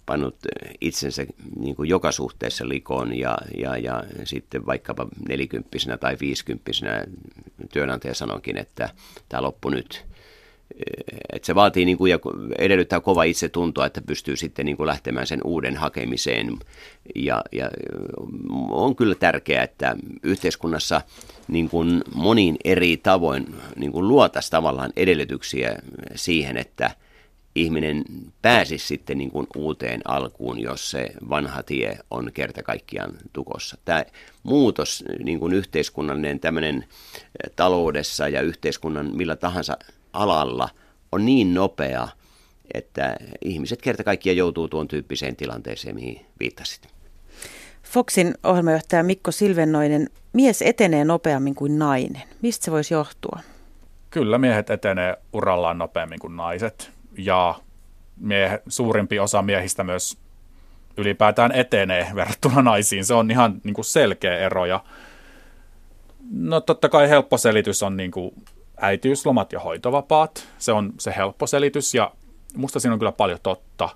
pannut 0.05 0.35
itsensä 0.81 1.25
niin 1.59 1.75
kuin 1.75 1.89
joka 1.89 2.11
suhteessa 2.11 2.69
likoon 2.69 3.17
ja, 3.17 3.37
ja, 3.57 3.77
ja 3.77 4.03
sitten 4.23 4.65
vaikkapa 4.65 5.07
nelikymppisenä 5.29 5.97
tai 5.97 6.17
viisikymppisenä 6.21 7.03
työnantaja 7.73 8.13
sanokin, 8.13 8.57
että 8.57 8.89
tämä 9.29 9.43
loppu 9.43 9.69
nyt. 9.69 10.08
Että 11.33 11.45
se 11.45 11.55
vaatii 11.55 11.85
niin 11.85 11.97
kuin, 11.97 12.09
ja 12.09 12.19
edellyttää 12.57 12.99
kova 12.99 13.23
itsetuntoa, 13.23 13.85
että 13.85 14.01
pystyy 14.01 14.35
sitten 14.35 14.65
niin 14.65 14.77
kuin 14.77 14.87
lähtemään 14.87 15.27
sen 15.27 15.39
uuden 15.43 15.77
hakemiseen. 15.77 16.57
Ja, 17.15 17.43
ja 17.51 17.69
on 18.69 18.95
kyllä 18.95 19.15
tärkeää, 19.15 19.63
että 19.63 19.95
yhteiskunnassa 20.23 21.01
niin 21.47 21.69
kuin 21.69 22.01
monin 22.13 22.57
eri 22.63 22.97
tavoin 22.97 23.55
niin 23.75 23.91
kuin 23.91 24.07
luotaisiin 24.07 24.51
tavallaan 24.51 24.93
edellytyksiä 24.95 25.79
siihen, 26.15 26.57
että– 26.57 26.91
ihminen 27.55 28.03
pääsisi 28.41 28.87
sitten 28.87 29.17
niin 29.17 29.31
kuin 29.31 29.47
uuteen 29.55 30.01
alkuun, 30.05 30.59
jos 30.59 30.91
se 30.91 31.09
vanha 31.29 31.63
tie 31.63 31.97
on 32.11 32.31
kerta 32.33 32.63
kaikkiaan 32.63 33.11
tukossa. 33.33 33.77
Tämä 33.85 34.05
muutos, 34.43 35.03
niin 35.23 35.39
kuin 35.39 35.53
yhteiskunnallinen 35.53 36.39
tämmöinen 36.39 36.85
taloudessa 37.55 38.27
ja 38.27 38.41
yhteiskunnan 38.41 39.15
millä 39.15 39.35
tahansa 39.35 39.77
alalla 40.13 40.69
on 41.11 41.25
niin 41.25 41.53
nopea, 41.53 42.07
että 42.73 43.15
ihmiset 43.41 43.81
kerta 43.81 44.03
kaikkiaan 44.03 44.37
joutuu 44.37 44.67
tuon 44.67 44.87
tyyppiseen 44.87 45.35
tilanteeseen, 45.35 45.95
mihin 45.95 46.25
viittasit. 46.39 46.87
Foxin 47.83 48.33
ohjelmajohtaja 48.43 49.03
Mikko 49.03 49.31
Silvennoinen, 49.31 50.09
mies 50.33 50.61
etenee 50.61 51.05
nopeammin 51.05 51.55
kuin 51.55 51.79
nainen. 51.79 52.23
Mistä 52.41 52.65
se 52.65 52.71
voisi 52.71 52.93
johtua? 52.93 53.39
Kyllä 54.09 54.37
miehet 54.37 54.69
etenee 54.69 55.17
urallaan 55.33 55.77
nopeammin 55.77 56.19
kuin 56.19 56.37
naiset 56.37 56.91
ja 57.17 57.55
miehe, 58.17 58.61
suurimpi 58.67 59.19
osa 59.19 59.41
miehistä 59.41 59.83
myös 59.83 60.17
ylipäätään 60.97 61.51
etenee 61.51 62.07
verrattuna 62.15 62.61
naisiin. 62.61 63.05
Se 63.05 63.13
on 63.13 63.31
ihan 63.31 63.61
niin 63.63 63.73
kuin 63.73 63.85
selkeä 63.85 64.37
ero. 64.37 64.65
Ja 64.65 64.83
no 66.31 66.61
totta 66.61 66.89
kai 66.89 67.09
helppo 67.09 67.37
selitys 67.37 67.83
on 67.83 67.97
niin 67.97 68.11
kuin 68.11 68.31
äitiyslomat 68.81 69.53
ja 69.53 69.59
hoitovapaat. 69.59 70.47
Se 70.57 70.71
on 70.71 70.93
se 70.99 71.13
helppo 71.17 71.47
selitys 71.47 71.93
ja 71.93 72.11
musta 72.57 72.79
siinä 72.79 72.93
on 72.93 72.99
kyllä 72.99 73.11
paljon 73.11 73.39
totta. 73.43 73.89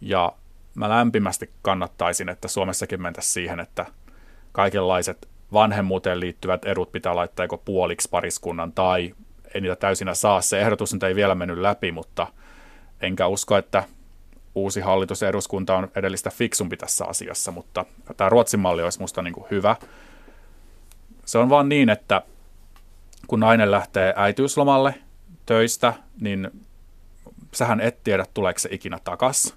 Ja 0.00 0.32
mä 0.74 0.88
lämpimästi 0.88 1.50
kannattaisin, 1.62 2.28
että 2.28 2.48
Suomessakin 2.48 3.02
mentäisiin 3.02 3.32
siihen, 3.32 3.60
että 3.60 3.86
kaikenlaiset 4.52 5.28
vanhemmuuteen 5.52 6.20
liittyvät 6.20 6.64
edut 6.64 6.92
pitää 6.92 7.16
laittaa 7.16 7.44
joko 7.44 7.58
puoliksi 7.58 8.08
pariskunnan 8.10 8.72
tai 8.72 9.14
ei 9.54 9.60
niitä 9.60 9.76
täysinä 9.76 10.14
saa. 10.14 10.40
Se 10.40 10.60
ehdotus 10.60 10.92
nyt 10.92 11.02
ei 11.02 11.14
vielä 11.14 11.34
mennyt 11.34 11.58
läpi, 11.58 11.92
mutta– 11.92 12.26
enkä 13.04 13.26
usko, 13.26 13.56
että 13.56 13.84
uusi 14.54 14.80
hallitus 14.80 15.22
ja 15.22 15.28
eduskunta 15.28 15.76
on 15.76 15.88
edellistä 15.94 16.30
fiksumpi 16.30 16.76
tässä 16.76 17.04
asiassa, 17.04 17.52
mutta 17.52 17.84
tämä 18.16 18.28
Ruotsin 18.30 18.60
malli 18.60 18.82
olisi 18.82 18.98
minusta 18.98 19.22
niin 19.22 19.34
kuin 19.34 19.46
hyvä. 19.50 19.76
Se 21.24 21.38
on 21.38 21.48
vaan 21.48 21.68
niin, 21.68 21.90
että 21.90 22.22
kun 23.26 23.40
nainen 23.40 23.70
lähtee 23.70 24.14
äitiyslomalle 24.16 24.94
töistä, 25.46 25.94
niin 26.20 26.50
sähän 27.54 27.80
et 27.80 28.04
tiedä, 28.04 28.24
tuleeko 28.34 28.58
se 28.58 28.68
ikinä 28.72 28.98
takas. 29.04 29.54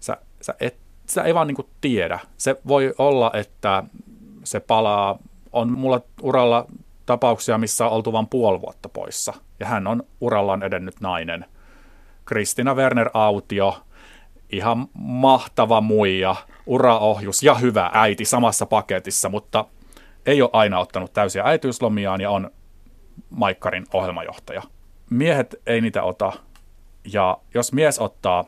Sä, 0.00 0.16
sä, 0.40 0.54
et, 0.60 0.76
sä 1.06 1.22
ei 1.22 1.34
vaan 1.34 1.46
niin 1.46 1.68
tiedä. 1.80 2.18
Se 2.36 2.56
voi 2.68 2.94
olla, 2.98 3.30
että 3.34 3.84
se 4.44 4.60
palaa. 4.60 5.18
On 5.52 5.72
mulla 5.72 6.00
uralla 6.22 6.66
tapauksia, 7.06 7.58
missä 7.58 7.86
on 7.86 7.92
oltu 7.92 8.12
vain 8.12 8.26
puoli 8.26 8.60
vuotta 8.60 8.88
poissa, 8.88 9.32
ja 9.60 9.66
hän 9.66 9.86
on 9.86 10.02
urallaan 10.20 10.62
edennyt 10.62 11.00
nainen– 11.00 11.44
Kristina 12.24 12.74
Werner 12.74 13.10
Autio, 13.14 13.76
ihan 14.50 14.88
mahtava 14.98 15.80
muija, 15.80 16.36
uraohjus 16.66 17.42
ja 17.42 17.54
hyvä 17.54 17.90
äiti 17.92 18.24
samassa 18.24 18.66
paketissa, 18.66 19.28
mutta 19.28 19.64
ei 20.26 20.42
ole 20.42 20.50
aina 20.52 20.78
ottanut 20.78 21.12
täysiä 21.12 21.44
äitiyslomiaan 21.44 22.20
ja 22.20 22.30
on 22.30 22.50
Maikkarin 23.30 23.86
ohjelmajohtaja. 23.92 24.62
Miehet 25.10 25.54
ei 25.66 25.80
niitä 25.80 26.02
ota, 26.02 26.32
ja 27.12 27.38
jos 27.54 27.72
mies 27.72 27.98
ottaa 27.98 28.44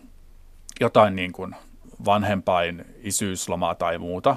jotain 0.80 1.16
niin 1.16 1.33
kuin 1.33 1.56
vanhempain 2.04 2.85
isyyslomaa 3.02 3.75
tai 3.75 3.99
muuta, 3.99 4.37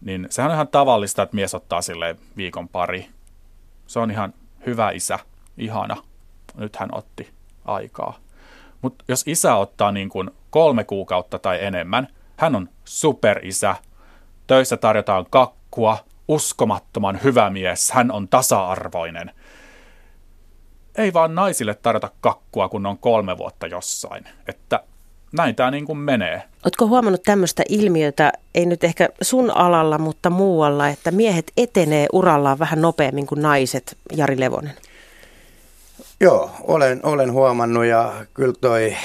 niin 0.00 0.26
sehän 0.30 0.50
on 0.50 0.54
ihan 0.54 0.68
tavallista, 0.68 1.22
että 1.22 1.36
mies 1.36 1.54
ottaa 1.54 1.82
sille 1.82 2.16
viikon 2.36 2.68
pari. 2.68 3.08
Se 3.86 3.98
on 3.98 4.10
ihan 4.10 4.34
hyvä 4.66 4.90
isä, 4.90 5.18
ihana. 5.58 5.96
Nyt 6.54 6.76
hän 6.76 6.88
otti 6.92 7.30
aikaa. 7.64 8.18
Mutta 8.82 9.04
jos 9.08 9.22
isä 9.26 9.54
ottaa 9.54 9.92
niin 9.92 10.08
kuin 10.08 10.30
kolme 10.50 10.84
kuukautta 10.84 11.38
tai 11.38 11.64
enemmän, 11.64 12.08
hän 12.36 12.56
on 12.56 12.68
superisä. 12.84 13.76
Töissä 14.46 14.76
tarjotaan 14.76 15.26
kakkua, 15.30 15.98
uskomattoman 16.28 17.20
hyvä 17.24 17.50
mies, 17.50 17.90
hän 17.90 18.12
on 18.12 18.28
tasa-arvoinen. 18.28 19.30
ei 20.98 21.12
vaan 21.12 21.34
naisille 21.34 21.74
tarjota 21.74 22.10
kakkua, 22.20 22.68
kun 22.68 22.86
on 22.86 22.98
kolme 22.98 23.38
vuotta 23.38 23.66
jossain. 23.66 24.24
Että 24.48 24.80
näin 25.32 25.54
tämä 25.54 25.70
niin 25.70 25.86
kuin 25.86 25.98
menee. 25.98 26.42
Oletko 26.64 26.86
huomannut 26.86 27.22
tämmöistä 27.22 27.62
ilmiötä, 27.68 28.32
ei 28.54 28.66
nyt 28.66 28.84
ehkä 28.84 29.08
sun 29.22 29.50
alalla, 29.50 29.98
mutta 29.98 30.30
muualla, 30.30 30.88
että 30.88 31.10
miehet 31.10 31.52
etenee 31.56 32.06
urallaan 32.12 32.58
vähän 32.58 32.82
nopeammin 32.82 33.26
kuin 33.26 33.42
naiset, 33.42 33.96
Jari 34.16 34.40
Levonen? 34.40 34.74
Joo, 36.20 36.50
olen, 36.60 37.00
olen 37.02 37.32
huomannut 37.32 37.84
ja 37.84 38.12
kyllä 38.34 38.54
toi, 38.60 38.96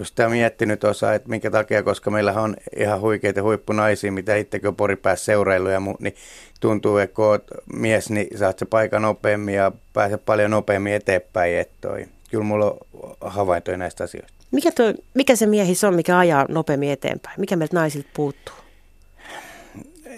kun 0.00 0.06
sitä 0.06 0.28
miettinyt 0.28 0.84
osa, 0.84 1.14
että 1.14 1.28
minkä 1.28 1.50
takia, 1.50 1.82
koska 1.82 2.10
meillä 2.10 2.32
on 2.32 2.56
ihan 2.76 3.00
huikeita 3.00 3.42
huippunaisia, 3.42 4.12
mitä 4.12 4.36
itsekö 4.36 4.72
Pori 4.72 4.96
pääsi 4.96 5.24
seurailuja, 5.24 5.74
ja 5.74 5.80
niin 6.00 6.14
tuntuu, 6.60 6.96
että 6.96 7.14
kun 7.14 7.24
oot 7.24 7.44
mies, 7.74 8.10
niin 8.10 8.38
saat 8.38 8.58
se 8.58 8.66
paikan 8.66 9.02
nopeammin 9.02 9.54
ja 9.54 9.72
pääset 9.92 10.24
paljon 10.24 10.50
nopeammin 10.50 10.92
eteenpäin. 10.92 11.58
Että 11.58 11.74
toi, 11.80 12.06
kyllä 12.30 12.44
mulla 12.44 12.66
on 12.66 12.78
havaintoja 13.20 13.76
näistä 13.76 14.04
asioista. 14.04 14.36
Mikä, 14.50 14.72
toi, 14.72 14.94
mikä 15.14 15.36
se 15.36 15.46
miehis 15.46 15.84
on, 15.84 15.94
mikä 15.94 16.18
ajaa 16.18 16.46
nopeammin 16.48 16.90
eteenpäin? 16.90 17.40
Mikä 17.40 17.56
meiltä 17.56 17.76
naisilta 17.76 18.08
puuttuu? 18.14 18.54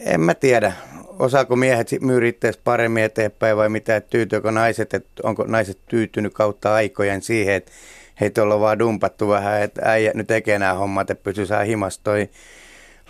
En 0.01 0.21
mä 0.21 0.35
tiedä. 0.35 0.73
Osaako 1.19 1.57
miehet 1.57 1.91
itse 2.29 2.53
paremmin 2.65 3.05
eteenpäin 3.05 3.57
vai 3.57 3.69
mitä, 3.69 3.97
että 3.97 4.11
tyytyykö 4.11 4.51
naiset, 4.51 4.95
että 4.95 5.23
onko 5.23 5.45
naiset 5.45 5.79
tyytynyt 5.89 6.35
kautta 6.35 6.75
aikojen 6.75 7.23
siihen, 7.23 7.55
että 7.55 7.73
heitä 8.21 8.43
ollaan 8.43 8.61
vaan 8.61 8.79
dumpattu 8.79 9.29
vähän, 9.29 9.63
että 9.63 9.81
äijä 9.85 10.11
nyt 10.15 10.27
tekee 10.27 10.59
nämä 10.59 10.75
hommat, 10.75 11.11
että 11.11 11.25
pysyy 11.25 11.47
saa 11.47 11.65
himastoi 11.65 12.31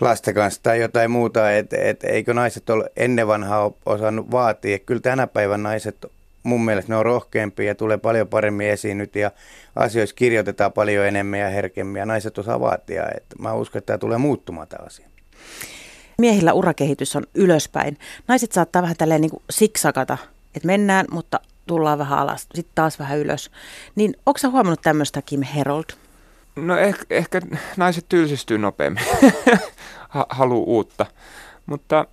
lasten 0.01 0.33
kanssa 0.33 0.63
tai 0.63 0.79
jotain 0.79 1.11
muuta, 1.11 1.51
että 1.51 1.77
et, 1.81 2.03
eikö 2.03 2.33
naiset 2.33 2.69
ole 2.69 2.91
ennen 2.97 3.27
vanhaa 3.27 3.71
osannut 3.85 4.31
vaatia. 4.31 4.79
Kyllä 4.79 5.01
tänä 5.01 5.27
päivän 5.27 5.63
naiset 5.63 6.05
mun 6.43 6.65
mielestä 6.65 6.91
ne 6.91 6.95
on 6.95 7.05
rohkeampia 7.05 7.67
ja 7.67 7.75
tulee 7.75 7.97
paljon 7.97 8.27
paremmin 8.27 8.69
esiin 8.69 8.97
nyt 8.97 9.15
ja 9.15 9.31
asioissa 9.75 10.15
kirjoitetaan 10.15 10.73
paljon 10.73 11.05
enemmän 11.05 11.39
ja 11.39 11.49
herkemmin 11.49 11.99
ja 11.99 12.05
naiset 12.05 12.37
osaa 12.37 12.59
vaatia. 12.59 13.03
Että 13.17 13.35
mä 13.39 13.53
uskon, 13.53 13.79
että 13.79 13.87
tämä 13.87 13.97
tulee 13.97 14.17
muuttumaan 14.17 14.67
tämä 14.67 14.85
asia. 14.85 15.07
Miehillä 16.17 16.53
urakehitys 16.53 17.15
on 17.15 17.23
ylöspäin. 17.35 17.97
Naiset 18.27 18.51
saattaa 18.51 18.81
vähän 18.81 18.97
tälleen 18.97 19.21
niin 19.21 19.31
kuin 19.31 19.43
siksakata, 19.49 20.17
että 20.55 20.67
mennään, 20.67 21.05
mutta 21.11 21.39
tullaan 21.67 21.99
vähän 21.99 22.19
alas, 22.19 22.47
sitten 22.53 22.75
taas 22.75 22.99
vähän 22.99 23.19
ylös. 23.19 23.51
Niin 23.95 24.15
onko 24.25 24.37
sä 24.37 24.49
huomannut 24.49 24.81
tämmöistä 24.81 25.21
Kim 25.21 25.41
Herold? 25.41 25.85
No 26.55 26.77
ehkä, 26.77 27.05
ehkä 27.09 27.41
naiset 27.77 28.05
tylsistyy 28.09 28.57
nopeammin, 28.57 29.03
haluu 30.29 30.63
uutta. 30.67 31.05
Mutta 31.65 32.05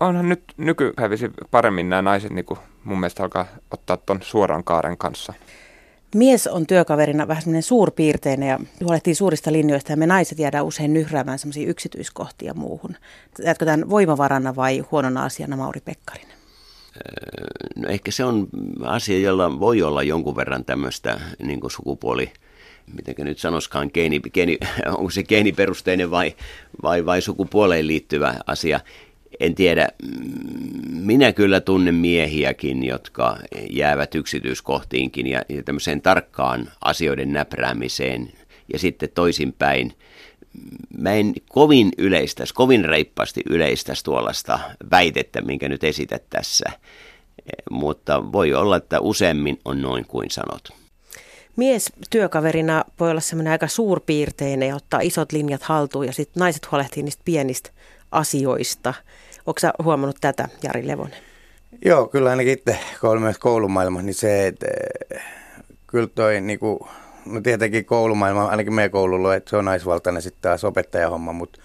onhan 0.00 0.28
nyt 0.28 0.42
nykypäivisin 0.56 1.34
paremmin 1.50 1.90
nämä 1.90 2.02
naiset 2.02 2.30
niin 2.30 2.44
kuin 2.44 2.60
mun 2.84 3.00
mielestä 3.00 3.22
alkaa 3.22 3.46
ottaa 3.70 3.96
tuon 3.96 4.22
suoran 4.22 4.64
kaaren 4.64 4.98
kanssa. 4.98 5.32
Mies 6.14 6.46
on 6.46 6.66
työkaverina 6.66 7.28
vähän 7.28 7.42
semmoinen 7.42 7.62
suurpiirteinen 7.62 8.48
ja 8.48 8.58
huolehtii 8.84 9.14
suurista 9.14 9.52
linjoista 9.52 9.92
ja 9.92 9.96
me 9.96 10.06
naiset 10.06 10.38
jäädään 10.38 10.64
usein 10.64 10.92
nyhräämään 10.92 11.38
semmoisia 11.38 11.68
yksityiskohtia 11.68 12.54
muuhun. 12.54 12.96
Jäätkö 13.44 13.64
tämän 13.64 13.90
voimavarana 13.90 14.56
vai 14.56 14.78
huonona 14.78 15.24
asiana 15.24 15.56
Mauri 15.56 15.80
Pekkarinen? 15.80 16.38
No 17.76 17.88
ehkä 17.88 18.10
se 18.10 18.24
on 18.24 18.48
asia, 18.82 19.18
jolla 19.18 19.60
voi 19.60 19.82
olla 19.82 20.02
jonkun 20.02 20.36
verran 20.36 20.64
tämmöistä 20.64 21.20
niin 21.42 21.60
sukupuoli 21.68 22.32
miten 22.96 23.26
nyt 23.26 23.38
sanoskaan, 23.38 23.90
geeni, 23.94 24.20
geeni, 24.20 24.58
onko 24.86 25.10
se 25.10 25.22
geeniperusteinen 25.22 26.10
vai, 26.10 26.34
vai, 26.82 27.06
vai 27.06 27.22
sukupuoleen 27.22 27.86
liittyvä 27.86 28.34
asia. 28.46 28.80
En 29.40 29.54
tiedä, 29.54 29.88
minä 30.90 31.32
kyllä 31.32 31.60
tunnen 31.60 31.94
miehiäkin, 31.94 32.84
jotka 32.84 33.36
jäävät 33.70 34.14
yksityiskohtiinkin 34.14 35.26
ja, 35.26 35.42
ja 35.48 35.62
tämmöiseen 35.62 36.02
tarkkaan 36.02 36.70
asioiden 36.84 37.32
näpräämiseen 37.32 38.32
ja 38.72 38.78
sitten 38.78 39.08
toisinpäin. 39.14 39.92
Mä 40.98 41.12
en 41.12 41.32
kovin 41.48 41.92
yleistäisi, 41.98 42.54
kovin 42.54 42.84
reippaasti 42.84 43.40
yleistäisi 43.50 44.04
tuollaista 44.04 44.58
väitettä, 44.90 45.40
minkä 45.40 45.68
nyt 45.68 45.84
esität 45.84 46.22
tässä, 46.30 46.64
mutta 47.70 48.32
voi 48.32 48.54
olla, 48.54 48.76
että 48.76 49.00
useammin 49.00 49.58
on 49.64 49.82
noin 49.82 50.04
kuin 50.04 50.30
sanot. 50.30 50.68
Mies 51.56 51.92
työkaverina 52.10 52.84
voi 53.00 53.10
olla 53.10 53.20
semmoinen 53.20 53.50
aika 53.50 53.68
suurpiirteinen 53.68 54.68
ja 54.68 54.76
ottaa 54.76 55.00
isot 55.00 55.32
linjat 55.32 55.62
haltuun 55.62 56.06
ja 56.06 56.12
sitten 56.12 56.40
naiset 56.40 56.70
huolehtii 56.70 57.02
niistä 57.02 57.22
pienistä 57.24 57.70
asioista. 58.12 58.94
Onko 59.48 59.58
sä 59.60 59.72
huomannut 59.82 60.16
tätä, 60.20 60.48
Jari 60.62 60.88
Levonen? 60.88 61.18
Joo, 61.84 62.06
kyllä 62.06 62.30
ainakin 62.30 62.52
itse, 62.52 62.78
kun 63.00 63.10
olen 63.10 63.22
myös 63.22 63.38
koulumaailma, 63.38 64.02
niin 64.02 64.14
se, 64.14 64.46
että 64.46 64.66
eh, 65.14 65.22
kyllä 65.86 66.08
toi 66.14 66.40
niinku, 66.40 66.88
no 67.26 67.40
tietenkin 67.40 67.84
koulumaailma, 67.84 68.44
ainakin 68.44 68.74
meidän 68.74 68.90
koululla, 68.90 69.34
että 69.34 69.50
se 69.50 69.56
on 69.56 69.64
naisvaltainen 69.64 70.22
sitten 70.22 70.42
taas 70.42 70.64
opettajahomma, 70.64 71.32
mutta 71.32 71.60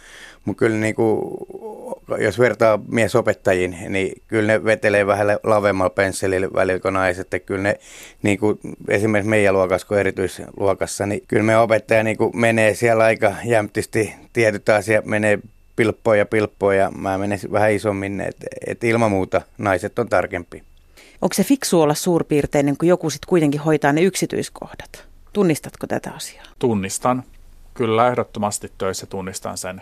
mut 0.45 0.57
kyllä 0.57 0.77
niinku, 0.77 1.37
jos 2.19 2.39
vertaa 2.39 2.79
miesopettajiin, 2.87 3.77
niin 3.89 4.21
kyllä 4.27 4.47
ne 4.53 4.63
vetelee 4.63 5.07
vähän 5.07 5.27
lavemmalla 5.43 5.89
pensselillä 5.89 6.47
välillä 6.53 6.79
kuin 6.79 6.93
naiset. 6.93 7.33
Että 7.33 7.39
kyllä 7.39 7.63
ne, 7.63 7.75
niin 8.21 8.39
kuin 8.39 8.59
esimerkiksi 8.87 9.29
meidän 9.29 9.53
luokassa 9.53 9.87
kuin 9.87 9.99
erityisluokassa, 9.99 11.05
niin 11.05 11.23
kyllä 11.27 11.43
me 11.43 11.57
opettaja 11.57 12.03
niin 12.03 12.17
kuin 12.17 12.39
menee 12.39 12.75
siellä 12.75 13.03
aika 13.03 13.35
jämptisti. 13.45 14.15
Tietyt 14.33 14.69
asiat 14.69 15.05
menee 15.05 15.39
pilppoja 15.75 16.19
ja 16.19 16.25
pilppoja 16.25 16.79
ja 16.79 16.91
mä 16.91 17.17
menen 17.17 17.39
vähän 17.51 17.71
isommin, 17.71 18.21
että 18.21 18.45
et 18.67 18.83
ilman 18.83 19.11
muuta 19.11 19.41
naiset 19.57 19.99
on 19.99 20.09
tarkempi. 20.09 20.63
Onko 21.21 21.33
se 21.33 21.43
fiksu 21.43 21.81
olla 21.81 21.93
suurpiirteinen, 21.93 22.77
kun 22.77 22.87
joku 22.87 23.09
sitten 23.09 23.29
kuitenkin 23.29 23.61
hoitaa 23.61 23.93
ne 23.93 24.01
yksityiskohdat? 24.01 25.07
Tunnistatko 25.33 25.87
tätä 25.87 26.11
asiaa? 26.11 26.45
Tunnistan. 26.59 27.23
Kyllä 27.73 28.07
ehdottomasti 28.07 28.71
töissä 28.77 29.05
tunnistan 29.05 29.57
sen, 29.57 29.81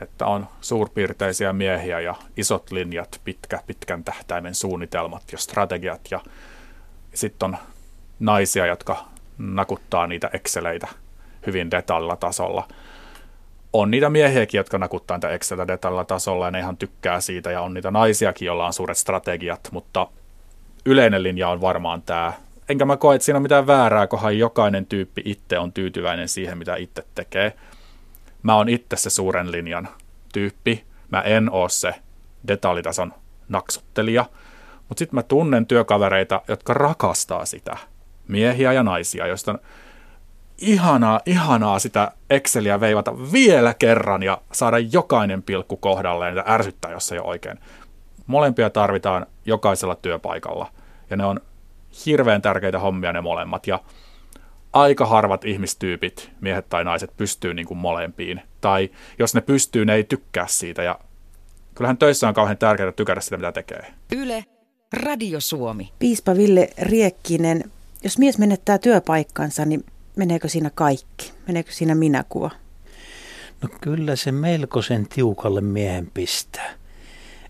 että 0.00 0.26
on 0.26 0.48
suurpiirteisiä 0.60 1.52
miehiä 1.52 2.00
ja 2.00 2.14
isot 2.36 2.70
linjat, 2.70 3.20
pitkä, 3.24 3.60
pitkän 3.66 4.04
tähtäimen 4.04 4.54
suunnitelmat 4.54 5.22
ja 5.32 5.38
strategiat 5.38 6.00
ja 6.10 6.20
sitten 7.14 7.46
on 7.46 7.56
naisia, 8.20 8.66
jotka 8.66 9.04
nakuttaa 9.38 10.06
niitä 10.06 10.30
exceleitä 10.32 10.88
hyvin 11.46 11.70
detallilla 11.70 12.16
tasolla– 12.16 12.68
on 13.72 13.90
niitä 13.90 14.10
miehiäkin, 14.10 14.58
jotka 14.58 14.78
nakuttaa 14.78 15.16
niitä 15.16 15.30
Exceltä 15.30 15.76
tällä 15.76 16.04
tasolla 16.04 16.44
ja 16.44 16.50
ne 16.50 16.58
ihan 16.58 16.76
tykkää 16.76 17.20
siitä 17.20 17.50
ja 17.50 17.60
on 17.60 17.74
niitä 17.74 17.90
naisiakin, 17.90 18.46
joilla 18.46 18.66
on 18.66 18.72
suuret 18.72 18.96
strategiat, 18.96 19.68
mutta 19.72 20.06
yleinen 20.86 21.22
linja 21.22 21.48
on 21.48 21.60
varmaan 21.60 22.02
tämä. 22.02 22.32
Enkä 22.68 22.84
mä 22.84 22.96
koe, 22.96 23.14
että 23.14 23.24
siinä 23.24 23.36
on 23.36 23.42
mitään 23.42 23.66
väärää, 23.66 24.06
kohan 24.06 24.38
jokainen 24.38 24.86
tyyppi 24.86 25.22
itse 25.24 25.58
on 25.58 25.72
tyytyväinen 25.72 26.28
siihen, 26.28 26.58
mitä 26.58 26.76
itse 26.76 27.04
tekee. 27.14 27.52
Mä 28.42 28.56
oon 28.56 28.68
itse 28.68 28.96
se 28.96 29.10
suuren 29.10 29.52
linjan 29.52 29.88
tyyppi. 30.32 30.84
Mä 31.10 31.20
en 31.20 31.50
oo 31.50 31.68
se 31.68 31.94
detaljitason 32.48 33.12
naksuttelija. 33.48 34.24
Mutta 34.88 34.98
sitten 34.98 35.16
mä 35.16 35.22
tunnen 35.22 35.66
työkavereita, 35.66 36.42
jotka 36.48 36.74
rakastaa 36.74 37.44
sitä. 37.44 37.76
Miehiä 38.28 38.72
ja 38.72 38.82
naisia, 38.82 39.26
joista 39.26 39.58
ihanaa, 40.58 41.20
ihanaa 41.26 41.78
sitä 41.78 42.12
Exceliä 42.30 42.80
veivata 42.80 43.32
vielä 43.32 43.74
kerran 43.74 44.22
ja 44.22 44.40
saada 44.52 44.78
jokainen 44.78 45.42
pilkku 45.42 45.76
kohdalleen 45.76 46.36
ja 46.36 46.44
ärsyttää, 46.46 46.90
jos 46.90 47.12
ei 47.12 47.18
ole 47.18 47.28
oikein. 47.28 47.58
Molempia 48.26 48.70
tarvitaan 48.70 49.26
jokaisella 49.46 49.94
työpaikalla 49.94 50.70
ja 51.10 51.16
ne 51.16 51.24
on 51.24 51.40
hirveän 52.06 52.42
tärkeitä 52.42 52.78
hommia 52.78 53.12
ne 53.12 53.20
molemmat 53.20 53.66
ja 53.66 53.80
aika 54.72 55.06
harvat 55.06 55.44
ihmistyypit, 55.44 56.30
miehet 56.40 56.68
tai 56.68 56.84
naiset, 56.84 57.16
pystyy 57.16 57.54
niin 57.54 57.66
kuin 57.66 57.78
molempiin. 57.78 58.42
Tai 58.60 58.90
jos 59.18 59.34
ne 59.34 59.40
pystyy, 59.40 59.84
ne 59.84 59.94
ei 59.94 60.04
tykkää 60.04 60.46
siitä 60.46 60.82
ja 60.82 60.98
kyllähän 61.74 61.98
töissä 61.98 62.28
on 62.28 62.34
kauhean 62.34 62.58
tärkeää 62.58 62.92
tykätä 62.92 63.20
sitä, 63.20 63.36
mitä 63.36 63.52
tekee. 63.52 63.94
Yle, 64.16 64.44
Radio 64.92 65.40
Suomi. 65.40 65.92
Piispa 65.98 66.36
Ville 66.36 66.70
Riekkinen, 66.82 67.64
jos 68.04 68.18
mies 68.18 68.38
menettää 68.38 68.78
työpaikkansa, 68.78 69.64
niin 69.64 69.84
meneekö 70.18 70.48
siinä 70.48 70.70
kaikki? 70.74 71.32
Meneekö 71.46 71.72
siinä 71.72 71.94
minäkuva? 71.94 72.50
No 73.62 73.68
kyllä 73.80 74.16
se 74.16 74.32
melkoisen 74.32 75.06
tiukalle 75.08 75.60
miehen 75.60 76.10
pistää. 76.14 76.74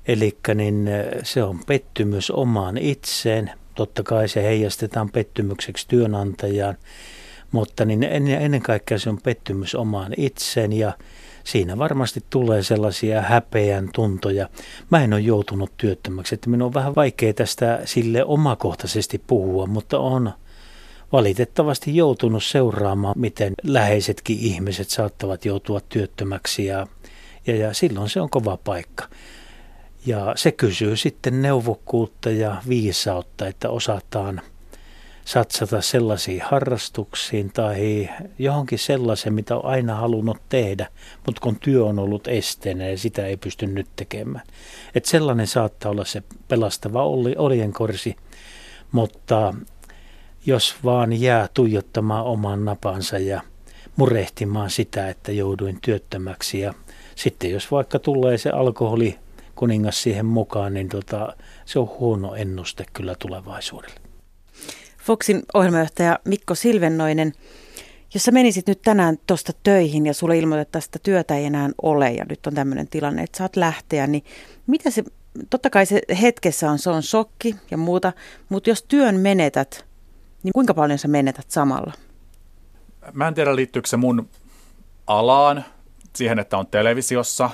Eli 0.09 0.39
niin 0.55 0.91
se 1.23 1.43
on 1.43 1.61
pettymys 1.67 2.31
omaan 2.31 2.79
itseen. 2.79 3.51
Totta 3.75 4.03
kai 4.03 4.29
se 4.29 4.43
heijastetaan 4.43 5.11
pettymykseksi 5.11 5.89
työnantajaan, 5.89 6.77
mutta 7.53 7.85
niin 7.85 8.03
ennen 8.29 8.63
kaikkea 8.63 8.99
se 8.99 9.11
on 9.11 9.19
pettymys 9.23 9.75
omaan 9.75 10.15
itseen 10.17 10.73
ja 10.73 10.93
siinä 11.45 11.79
varmasti 11.79 12.25
tulee 12.31 12.63
sellaisia 12.63 13.23
häpeän 13.23 13.89
tuntoja. 13.95 14.49
Mä 14.91 15.05
en 15.05 15.13
ole 15.13 15.21
joutunut 15.21 15.73
työttömäksi, 15.77 16.35
että 16.35 16.51
minun 16.51 16.67
on 16.67 16.75
vähän 16.75 16.95
vaikea 16.95 17.35
tästä 17.35 17.81
sille 17.85 18.25
omakohtaisesti 18.25 19.23
puhua, 19.27 19.67
mutta 19.67 19.99
on 19.99 20.33
valitettavasti 21.13 21.97
joutunut 21.97 22.45
seuraamaan, 22.45 23.15
miten 23.19 23.53
läheisetkin 23.63 24.39
ihmiset 24.39 24.91
saattavat 24.91 25.45
joutua 25.45 25.81
työttömäksi 25.81 26.65
ja, 26.65 26.87
ja, 27.47 27.57
ja 27.57 27.75
silloin 27.75 28.09
se 28.09 28.21
on 28.21 28.31
kova 28.31 28.57
paikka. 28.57 29.05
Ja 30.07 30.33
se 30.37 30.53
kysyy 30.53 30.97
sitten 30.97 31.43
neuvokkuutta 31.43 32.31
ja 32.31 32.63
viisautta, 32.69 33.47
että 33.47 33.71
osataan 33.71 34.41
satsata 35.25 35.81
sellaisiin 35.81 36.43
harrastuksiin 36.43 37.53
tai 37.53 38.09
johonkin 38.39 38.79
sellaiseen, 38.79 39.35
mitä 39.35 39.57
on 39.57 39.65
aina 39.65 39.95
halunnut 39.95 40.37
tehdä, 40.49 40.87
mutta 41.27 41.41
kun 41.41 41.57
työ 41.61 41.85
on 41.85 41.99
ollut 41.99 42.29
esteenä 42.29 42.89
ja 42.89 42.99
sitä 42.99 43.27
ei 43.27 43.37
pysty 43.37 43.67
nyt 43.67 43.87
tekemään. 43.97 44.47
Et 44.95 45.05
sellainen 45.05 45.47
saattaa 45.47 45.91
olla 45.91 46.05
se 46.05 46.23
pelastava 46.49 47.05
oljenkorsi, 47.37 48.17
mutta 48.93 49.55
jos 50.47 50.77
vaan 50.85 51.21
jää 51.21 51.49
tuijottamaan 51.55 52.25
oman 52.25 52.65
napansa 52.65 53.19
ja 53.19 53.41
murehtimaan 53.97 54.71
sitä, 54.71 55.09
että 55.09 55.33
jouduin 55.33 55.79
työttömäksi 55.83 56.61
ja 56.61 56.75
sitten 57.15 57.51
jos 57.51 57.71
vaikka 57.71 57.99
tulee 57.99 58.39
se 58.39 58.51
alkoholi 58.51 59.19
kuningas 59.55 60.03
siihen 60.03 60.27
mukaan, 60.27 60.75
niin 60.75 60.89
tota, 60.89 61.37
se 61.65 61.79
on 61.79 61.89
huono 61.99 62.35
ennuste 62.35 62.85
kyllä 62.93 63.15
tulevaisuudelle. 63.19 64.01
Foxin 65.03 65.43
ohjelmajohtaja 65.55 66.19
Mikko 66.25 66.55
Silvennoinen, 66.55 67.33
jos 68.15 68.23
sä 68.23 68.33
menisit 68.33 68.67
nyt 68.67 68.83
tänään 68.83 69.19
tuosta 69.27 69.53
töihin 69.63 70.07
ja 70.07 70.15
sulle 70.15 70.39
ilmoitettaisiin, 70.39 70.89
että 70.89 70.99
työtä 71.03 71.37
ei 71.37 71.45
enää 71.45 71.71
ole 71.83 72.11
ja 72.11 72.25
nyt 72.29 72.47
on 72.47 72.55
tämmöinen 72.55 72.89
tilanne, 72.89 73.23
että 73.23 73.39
saat 73.39 73.57
lähteä, 73.57 74.07
niin 74.07 74.25
mitä 74.67 74.91
se, 74.91 75.05
totta 75.51 75.71
kai 75.71 75.87
se 75.87 76.01
hetkessä 76.23 76.71
on, 76.71 76.79
se 76.79 76.91
on 76.91 77.03
shokki 77.03 77.57
ja 77.71 77.77
muuta, 77.77 78.13
mutta 78.49 78.71
jos 78.71 78.83
työn 78.83 79.17
menetät, 79.21 79.88
niin 80.49 80.53
kuinka 80.53 80.75
paljon 80.75 80.99
sä 80.99 81.09
menetät 81.09 81.51
samalla? 81.51 81.93
Mä 83.13 83.29
en 83.29 83.35
tiedä 83.35 83.57
liittyykö 83.57 83.89
se 83.89 83.97
mun 83.97 84.29
alaan, 85.07 85.65
siihen, 86.17 86.39
että 86.39 86.59
on 86.59 86.67
televisiossa, 86.67 87.51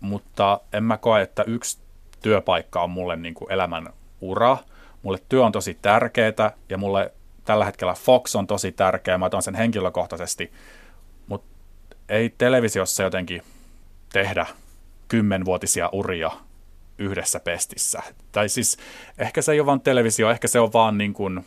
mutta 0.00 0.60
en 0.72 0.84
mä 0.84 0.96
koe, 0.96 1.22
että 1.22 1.44
yksi 1.46 1.78
työpaikka 2.22 2.82
on 2.82 2.90
mulle 2.90 3.16
niin 3.16 3.34
kuin 3.34 3.52
elämän 3.52 3.88
ura. 4.20 4.58
Mulle 5.02 5.18
työ 5.28 5.44
on 5.44 5.52
tosi 5.52 5.78
tärkeää 5.82 6.52
ja 6.68 6.78
mulle 6.78 7.12
tällä 7.44 7.64
hetkellä 7.64 7.94
Fox 7.94 8.36
on 8.36 8.46
tosi 8.46 8.72
tärkeä, 8.72 9.18
mä 9.18 9.26
otan 9.26 9.42
sen 9.42 9.54
henkilökohtaisesti, 9.54 10.52
mutta 11.26 11.48
ei 12.08 12.34
televisiossa 12.38 13.02
jotenkin 13.02 13.42
tehdä 14.12 14.46
kymmenvuotisia 15.08 15.88
uria 15.92 16.30
yhdessä 16.98 17.40
pestissä. 17.40 18.02
Tai 18.32 18.48
siis 18.48 18.78
ehkä 19.18 19.42
se 19.42 19.52
ei 19.52 19.60
ole 19.60 19.66
vaan 19.66 19.80
televisio, 19.80 20.30
ehkä 20.30 20.48
se 20.48 20.60
on 20.60 20.72
vaan 20.72 20.98
niin 20.98 21.12
kuin 21.12 21.44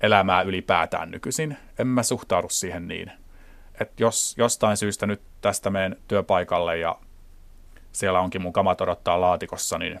elämää 0.00 0.42
ylipäätään 0.42 1.10
nykyisin. 1.10 1.56
En 1.78 1.86
mä 1.86 2.02
suhtaudu 2.02 2.48
siihen 2.48 2.88
niin. 2.88 3.12
Että 3.80 4.02
jos 4.02 4.34
jostain 4.38 4.76
syystä 4.76 5.06
nyt 5.06 5.22
tästä 5.40 5.70
menen 5.70 5.96
työpaikalle 6.08 6.78
ja 6.78 6.98
siellä 7.92 8.20
onkin 8.20 8.42
mun 8.42 8.52
kamat 8.52 8.80
odottaa 8.80 9.20
laatikossa, 9.20 9.78
niin 9.78 10.00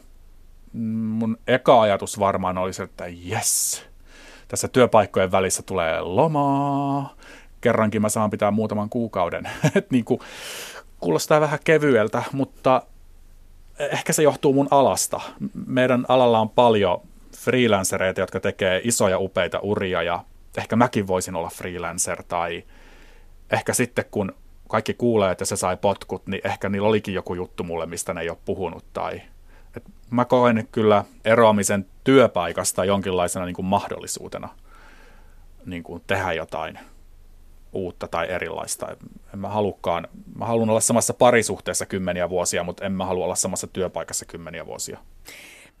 mun 0.72 1.38
eka 1.46 1.80
ajatus 1.80 2.18
varmaan 2.18 2.58
olisi, 2.58 2.82
että 2.82 3.04
yes, 3.06 3.84
tässä 4.48 4.68
työpaikkojen 4.68 5.32
välissä 5.32 5.62
tulee 5.62 6.00
lomaa, 6.00 7.14
kerrankin 7.60 8.02
mä 8.02 8.08
saan 8.08 8.30
pitää 8.30 8.50
muutaman 8.50 8.88
kuukauden. 8.88 9.50
Et 9.74 9.90
niin 9.90 10.04
kuin, 10.04 10.20
kuulostaa 11.00 11.40
vähän 11.40 11.58
kevyeltä, 11.64 12.22
mutta 12.32 12.82
ehkä 13.78 14.12
se 14.12 14.22
johtuu 14.22 14.52
mun 14.52 14.68
alasta. 14.70 15.20
Meidän 15.66 16.04
alalla 16.08 16.38
on 16.38 16.50
paljon 16.50 17.00
freelancereita, 17.36 18.20
jotka 18.20 18.40
tekee 18.40 18.80
isoja 18.84 19.18
upeita 19.18 19.58
uria 19.62 20.02
ja 20.02 20.24
ehkä 20.58 20.76
mäkin 20.76 21.06
voisin 21.06 21.36
olla 21.36 21.48
freelancer 21.48 22.22
tai 22.22 22.64
ehkä 23.50 23.74
sitten 23.74 24.04
kun 24.10 24.34
kaikki 24.68 24.94
kuulee, 24.94 25.32
että 25.32 25.44
se 25.44 25.56
sai 25.56 25.76
potkut, 25.76 26.26
niin 26.26 26.40
ehkä 26.44 26.68
niillä 26.68 26.88
olikin 26.88 27.14
joku 27.14 27.34
juttu 27.34 27.64
mulle, 27.64 27.86
mistä 27.86 28.14
ne 28.14 28.20
ei 28.20 28.30
ole 28.30 28.38
puhunut. 28.44 28.84
Tai, 28.92 29.22
et 29.76 29.84
mä 30.10 30.24
koen 30.24 30.68
kyllä 30.72 31.04
eroamisen 31.24 31.86
työpaikasta 32.04 32.84
jonkinlaisena 32.84 33.44
niin 33.44 33.56
kuin 33.56 33.66
mahdollisuutena 33.66 34.48
niin 35.66 35.82
kuin 35.82 36.02
tehdä 36.06 36.32
jotain 36.32 36.78
uutta 37.72 38.08
tai 38.08 38.30
erilaista. 38.30 38.96
En 39.34 39.38
mä 39.38 39.48
halukkaan, 39.48 40.08
mä 40.38 40.46
haluan 40.46 40.70
olla 40.70 40.80
samassa 40.80 41.14
parisuhteessa 41.14 41.86
kymmeniä 41.86 42.30
vuosia, 42.30 42.64
mutta 42.64 42.84
en 42.84 42.92
mä 42.92 43.06
halua 43.06 43.24
olla 43.24 43.34
samassa 43.34 43.66
työpaikassa 43.66 44.24
kymmeniä 44.24 44.66
vuosia. 44.66 44.98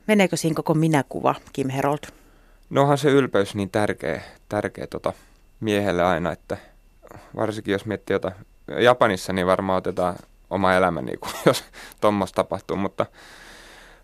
Meneekö 0.06 0.36
siinä 0.36 0.54
koko 0.54 0.74
minäkuva, 0.74 1.34
Kim 1.52 1.68
Herold? 1.68 1.98
No 2.70 2.82
onhan 2.82 2.98
se 2.98 3.10
ylpeys 3.10 3.54
niin 3.54 3.70
tärkeä, 3.70 4.22
tärkeä 4.48 4.86
tota 4.86 5.12
miehelle 5.60 6.02
aina, 6.02 6.32
että 6.32 6.56
varsinkin 7.36 7.72
jos 7.72 7.86
miettii 7.86 8.14
jotain 8.14 8.34
Japanissa, 8.78 9.32
niin 9.32 9.46
varmaan 9.46 9.78
otetaan 9.78 10.16
oma 10.50 10.74
elämä, 10.74 11.02
niin 11.02 11.18
kuin, 11.20 11.32
jos 11.46 11.64
tuommoista 12.00 12.36
tapahtuu, 12.36 12.76
mutta 12.76 13.06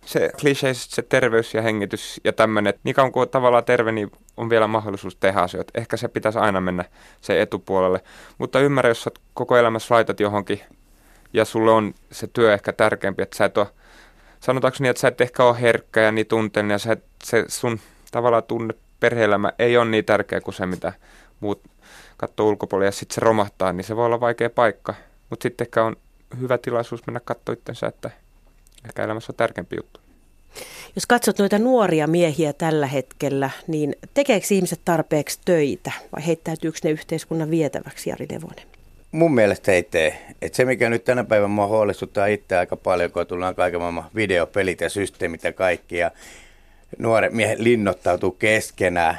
se 0.07 0.31
kliseisesti 0.41 0.95
se 0.95 1.03
terveys 1.03 1.55
ja 1.55 1.63
hengitys 1.63 2.21
ja 2.25 2.33
tämmöinen, 2.33 2.75
niin 2.85 2.95
kauan 2.95 3.13
kuin 3.13 3.29
tavallaan 3.29 3.65
terve, 3.65 3.93
niin 3.93 4.11
on 4.37 4.51
vielä 4.51 4.67
mahdollisuus 4.67 5.17
tehdä 5.17 5.41
asioita. 5.41 5.73
Ehkä 5.75 5.97
se 5.97 6.09
pitäisi 6.09 6.39
aina 6.39 6.61
mennä 6.61 6.85
se 7.21 7.43
etupuolelle. 7.43 8.01
Mutta 8.39 8.61
ymmärrä, 8.61 8.91
jos 8.91 9.03
sä 9.03 9.11
koko 9.35 9.57
elämässä 9.57 9.95
laitat 9.95 10.21
johonkin 10.21 10.61
ja 11.33 11.45
sulle 11.45 11.71
on 11.71 11.95
se 12.13 12.27
työ 12.27 12.55
ehkä 12.55 12.73
tärkeämpi, 12.73 13.23
että 13.23 13.37
sä 13.37 13.45
et 13.45 13.59
ole, 13.59 13.67
sanotaanko 14.43 14.77
niin, 14.81 14.91
että 14.91 15.01
sä 15.01 15.09
et 15.09 15.21
ehkä 15.21 15.45
ole 15.45 15.61
herkkä 15.61 16.01
ja 16.01 16.13
niin 16.13 16.27
tunteellinen 16.27 16.75
ja 16.75 16.79
sä 16.79 16.93
et, 16.93 17.05
se 17.25 17.45
sun 17.49 17.81
tavallaan 18.11 18.43
tunne 18.43 18.75
perhe-elämä 19.01 19.53
ei 19.59 19.77
ole 19.77 19.91
niin 19.91 20.05
tärkeä 20.05 20.41
kuin 20.41 20.55
se, 20.55 20.67
mitä 20.67 20.93
muut 21.41 21.63
katsoo 22.17 22.49
ulkopuolella 22.49 22.89
ja 22.89 22.93
sitten 22.93 23.15
se 23.15 23.21
romahtaa, 23.21 23.73
niin 23.73 23.85
se 23.85 23.97
voi 23.97 24.07
olla 24.07 24.21
vaikea 24.21 24.51
paikka. 24.51 24.95
Mutta 25.31 25.43
sitten 25.43 25.65
ehkä 25.65 25.85
on 25.85 25.97
hyvä 26.41 26.59
tilaisuus 26.59 27.07
mennä 27.07 27.21
katsoa 27.25 27.53
itsensä, 27.53 27.87
että 27.87 28.11
ehkä 28.85 29.05
elämässä 29.05 29.33
on 29.33 29.37
tärkeämpi 29.37 29.77
juttu. 29.77 30.01
Jos 30.97 31.07
katsot 31.07 31.39
noita 31.39 31.59
nuoria 31.59 32.07
miehiä 32.07 32.53
tällä 32.53 32.87
hetkellä, 32.87 33.51
niin 33.67 33.97
tekeekö 34.15 34.47
ihmiset 34.51 34.81
tarpeeksi 34.85 35.39
töitä 35.45 35.93
vai 36.17 36.27
heittäytyykö 36.27 36.79
ne 36.85 36.91
yhteiskunnan 36.91 37.51
vietäväksi, 37.51 38.11
Jari 38.11 38.27
Levonen? 38.33 38.72
Mun 39.13 39.35
mielestä 39.35 39.73
ei 39.73 39.83
tee. 39.83 40.19
Et 40.43 40.55
se, 40.55 40.65
mikä 40.65 40.91
nyt 40.91 41.05
tänä 41.05 41.25
päivänä 41.25 41.49
mua 41.49 41.67
huolestuttaa 41.67 42.27
itse 42.27 42.57
aika 42.57 42.77
paljon, 42.77 43.11
kun 43.11 43.27
tullaan 43.27 43.55
kaiken 43.55 43.81
maailman 43.81 44.11
videopelit 44.15 44.81
ja 44.81 44.89
systeemit 44.89 45.45
ja 45.45 45.53
kaikki, 45.53 45.97
ja 45.97 46.11
nuoret 46.99 47.33
miehet 47.33 47.59
linnoittautuu 47.59 48.31
keskenään, 48.31 49.19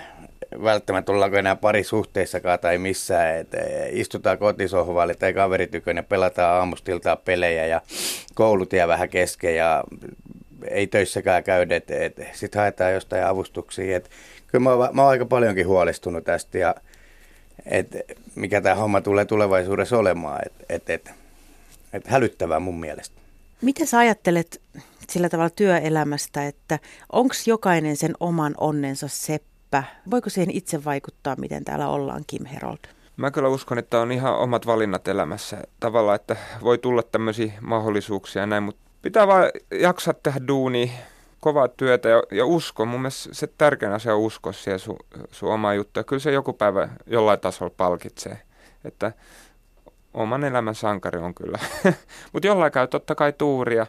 välttämättä 0.63 1.11
ollaanko 1.11 1.37
enää 1.37 1.55
parisuhteissakaan 1.55 2.59
tai 2.59 2.77
missään, 2.77 3.37
että 3.37 3.57
istutaan 3.89 4.37
kotisohvalle 4.37 5.13
tai 5.13 5.33
kaveritykön 5.33 5.97
ja 5.97 6.03
pelataan 6.03 6.59
aamustiltaan 6.59 7.17
pelejä 7.25 7.65
ja 7.65 7.81
koulut 8.35 8.73
jää 8.73 8.87
vähän 8.87 9.09
kesken 9.09 9.55
ja 9.55 9.83
ei 10.67 10.87
töissäkään 10.87 11.43
käydä, 11.43 11.75
et, 11.75 12.21
sitten 12.31 12.59
haetaan 12.59 12.93
jostain 12.93 13.25
avustuksia. 13.25 13.97
Et, 13.97 14.09
kyllä 14.47 14.63
mä 14.63 14.73
oon, 14.73 14.95
mä 14.95 15.01
oon 15.01 15.11
aika 15.11 15.25
paljonkin 15.25 15.67
huolestunut 15.67 16.23
tästä 16.23 16.57
ja 16.57 16.75
et, 17.65 17.87
mikä 18.35 18.61
tämä 18.61 18.75
homma 18.75 19.01
tulee 19.01 19.25
tulevaisuudessa 19.25 19.97
olemaan, 19.97 20.39
että 20.45 20.65
et, 20.69 20.89
et, 20.89 21.11
et 21.93 22.07
hälyttävää 22.07 22.59
mun 22.59 22.79
mielestä. 22.79 23.21
Miten 23.61 23.87
sä 23.87 23.97
ajattelet 23.97 24.61
sillä 25.09 25.29
tavalla 25.29 25.49
työelämästä, 25.49 26.47
että 26.47 26.79
onko 27.11 27.35
jokainen 27.45 27.97
sen 27.97 28.13
oman 28.19 28.55
onnensa 28.57 29.07
seppä? 29.07 29.83
Voiko 30.11 30.29
siihen 30.29 30.51
itse 30.51 30.85
vaikuttaa, 30.85 31.35
miten 31.35 31.65
täällä 31.65 31.87
ollaan, 31.87 32.23
Kim 32.27 32.45
Herold? 32.45 32.79
Mä 33.17 33.31
kyllä 33.31 33.49
uskon, 33.49 33.77
että 33.77 33.99
on 33.99 34.11
ihan 34.11 34.37
omat 34.37 34.65
valinnat 34.65 35.07
elämässä. 35.07 35.57
Tavallaan, 35.79 36.15
että 36.15 36.35
voi 36.63 36.77
tulla 36.77 37.03
tämmöisiä 37.03 37.53
mahdollisuuksia 37.61 38.41
ja 38.41 38.45
näin, 38.45 38.63
mutta 38.63 38.81
pitää 39.01 39.27
vaan 39.27 39.45
jaksaa 39.79 40.13
tehdä 40.13 40.47
duuni, 40.47 40.91
kovaa 41.43 41.67
työtä 41.67 42.09
ja, 42.09 42.23
ja 42.31 42.45
usko. 42.45 42.85
Mun 42.85 43.01
mielestä 43.01 43.29
se 43.31 43.47
tärkein 43.47 43.91
asia 43.91 44.15
on 44.15 44.21
usko 44.21 44.51
siihen 44.51 44.79
sun, 44.79 44.97
sun 45.31 45.53
omaa 45.53 45.73
juttua. 45.73 46.03
Kyllä 46.03 46.19
se 46.19 46.31
joku 46.31 46.53
päivä 46.53 46.89
jollain 47.05 47.39
tasolla 47.39 47.73
palkitsee. 47.77 48.41
Että 48.85 49.11
oman 50.13 50.43
elämän 50.43 50.75
sankari 50.75 51.19
on 51.19 51.33
kyllä. 51.33 51.59
mutta 52.33 52.47
jollain 52.47 52.71
käy 52.71 52.87
totta 52.87 53.15
kai 53.15 53.33
tuuria 53.33 53.87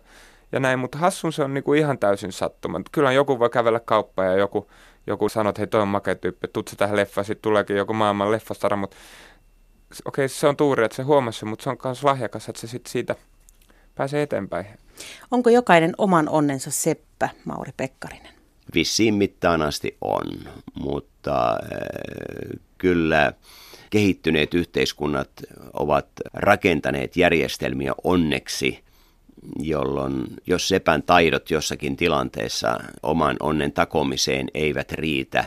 ja 0.52 0.60
näin, 0.60 0.78
mutta 0.78 0.98
hassun 0.98 1.32
se 1.32 1.42
on 1.42 1.54
niinku 1.54 1.74
ihan 1.74 1.98
täysin 1.98 2.32
sattuma. 2.32 2.80
Kyllä 2.92 3.12
joku 3.12 3.38
voi 3.38 3.50
kävellä 3.50 3.80
kauppaan 3.80 4.28
ja 4.28 4.36
joku 4.36 4.70
joku 5.06 5.28
sanoo, 5.28 5.50
että 5.50 5.60
hei 5.60 5.66
toi 5.66 5.82
on 5.82 5.88
makea 5.88 6.14
tyyppi, 6.14 6.48
tutsi 6.48 6.76
tähän 6.76 6.96
leffaan, 6.96 7.24
sitten 7.24 7.42
tuleekin 7.42 7.76
joku 7.76 7.92
maailman 7.92 8.32
leffastara, 8.32 8.76
mutta 8.76 8.96
okei, 10.04 10.24
okay, 10.24 10.28
se 10.28 10.46
on 10.46 10.56
tuuri, 10.56 10.84
että 10.84 10.96
se 10.96 11.02
huomasi 11.02 11.44
mutta 11.44 11.62
se 11.62 11.70
on 11.70 11.76
myös 11.84 12.04
lahjakas, 12.04 12.48
että 12.48 12.60
se 12.60 12.66
sitten 12.66 12.92
siitä 12.92 13.16
pääsee 13.94 14.22
eteenpäin. 14.22 14.66
Onko 15.30 15.50
jokainen 15.50 15.92
oman 15.98 16.28
onnensa 16.28 16.70
seppä, 16.70 17.28
Mauri 17.44 17.72
Pekkarinen? 17.76 18.34
Vissiin 18.74 19.14
mittaan 19.14 19.62
asti 19.62 19.96
on, 20.00 20.24
mutta 20.74 21.50
äh, 21.50 22.60
kyllä 22.78 23.32
kehittyneet 23.90 24.54
yhteiskunnat 24.54 25.30
ovat 25.72 26.06
rakentaneet 26.34 27.16
järjestelmiä 27.16 27.92
onneksi 28.04 28.84
jolloin 29.58 30.24
jos 30.46 30.68
sepän 30.68 31.02
taidot 31.02 31.50
jossakin 31.50 31.96
tilanteessa 31.96 32.80
oman 33.02 33.36
onnen 33.40 33.72
takomiseen 33.72 34.48
eivät 34.54 34.92
riitä, 34.92 35.44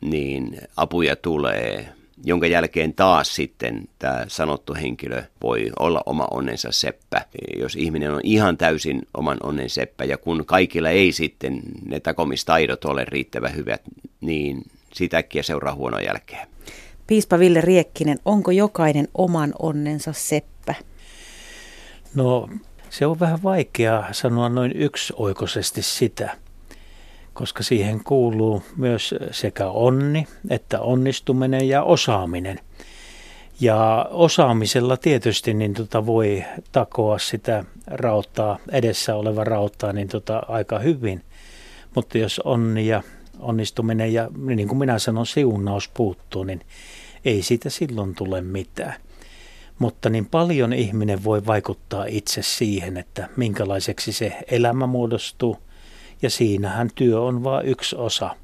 niin 0.00 0.60
apuja 0.76 1.16
tulee, 1.16 1.88
jonka 2.24 2.46
jälkeen 2.46 2.94
taas 2.94 3.34
sitten 3.34 3.88
tämä 3.98 4.24
sanottu 4.28 4.74
henkilö 4.74 5.22
voi 5.42 5.70
olla 5.78 6.02
oma 6.06 6.28
onnensa 6.30 6.72
seppä. 6.72 7.24
Jos 7.56 7.76
ihminen 7.76 8.14
on 8.14 8.20
ihan 8.24 8.56
täysin 8.56 9.02
oman 9.14 9.38
onnen 9.42 9.70
seppä 9.70 10.04
ja 10.04 10.18
kun 10.18 10.46
kaikilla 10.46 10.90
ei 10.90 11.12
sitten 11.12 11.60
ne 11.86 12.00
takomistaidot 12.00 12.84
ole 12.84 13.04
riittävän 13.04 13.54
hyvät, 13.54 13.82
niin 14.20 14.62
siitä 14.92 15.16
äkkiä 15.18 15.42
seuraa 15.42 15.74
huonoa 15.74 16.00
jälkeä. 16.00 16.46
Piispa 17.06 17.38
Ville 17.38 17.60
Riekkinen, 17.60 18.18
onko 18.24 18.50
jokainen 18.50 19.08
oman 19.14 19.52
onnensa 19.58 20.12
seppä? 20.12 20.74
No 22.14 22.48
se 22.90 23.06
on 23.06 23.20
vähän 23.20 23.42
vaikea 23.42 24.04
sanoa 24.12 24.48
noin 24.48 24.72
yksioikoisesti 24.76 25.82
sitä, 25.82 26.36
koska 27.38 27.62
siihen 27.62 28.04
kuuluu 28.04 28.62
myös 28.76 29.14
sekä 29.30 29.66
onni 29.70 30.26
että 30.50 30.80
onnistuminen 30.80 31.68
ja 31.68 31.82
osaaminen. 31.82 32.60
Ja 33.60 34.08
osaamisella 34.10 34.96
tietysti 34.96 35.54
niin 35.54 35.74
tota 35.74 36.06
voi 36.06 36.44
takoa 36.72 37.18
sitä 37.18 37.64
rauttaa, 37.86 38.58
edessä 38.72 39.14
oleva 39.14 39.44
rauttaa 39.44 39.92
niin 39.92 40.08
tota 40.08 40.42
aika 40.48 40.78
hyvin. 40.78 41.22
Mutta 41.94 42.18
jos 42.18 42.38
onni 42.44 42.86
ja 42.86 43.02
onnistuminen 43.38 44.12
ja 44.12 44.28
niin 44.36 44.68
kuin 44.68 44.78
minä 44.78 44.98
sanon 44.98 45.26
siunaus 45.26 45.88
puuttuu, 45.88 46.44
niin 46.44 46.60
ei 47.24 47.42
siitä 47.42 47.70
silloin 47.70 48.14
tule 48.14 48.40
mitään. 48.40 48.94
Mutta 49.78 50.10
niin 50.10 50.26
paljon 50.26 50.72
ihminen 50.72 51.24
voi 51.24 51.46
vaikuttaa 51.46 52.04
itse 52.08 52.42
siihen, 52.42 52.96
että 52.96 53.28
minkälaiseksi 53.36 54.12
se 54.12 54.32
elämä 54.50 54.86
muodostuu. 54.86 55.67
Ja 56.22 56.30
siinähän 56.30 56.90
työ 56.94 57.20
on 57.20 57.44
vain 57.44 57.66
yksi 57.66 57.96
osa. 57.96 58.36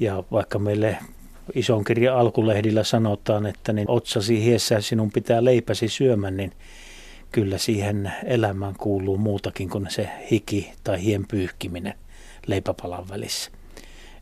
Ja 0.00 0.24
vaikka 0.32 0.58
meille 0.58 0.98
ison 1.54 1.84
kirjan 1.84 2.16
alkulehdillä 2.16 2.84
sanotaan, 2.84 3.46
että 3.46 3.72
niin 3.72 3.90
otsasi 3.90 4.44
hiessä 4.44 4.80
sinun 4.80 5.12
pitää 5.12 5.44
leipäsi 5.44 5.88
syömän, 5.88 6.36
niin 6.36 6.52
kyllä 7.32 7.58
siihen 7.58 8.12
elämään 8.24 8.74
kuuluu 8.78 9.18
muutakin 9.18 9.70
kuin 9.70 9.86
se 9.90 10.08
hiki 10.30 10.72
tai 10.84 11.02
hien 11.02 11.26
pyyhkiminen 11.26 11.94
leipäpalan 12.46 13.08
välissä. 13.08 13.50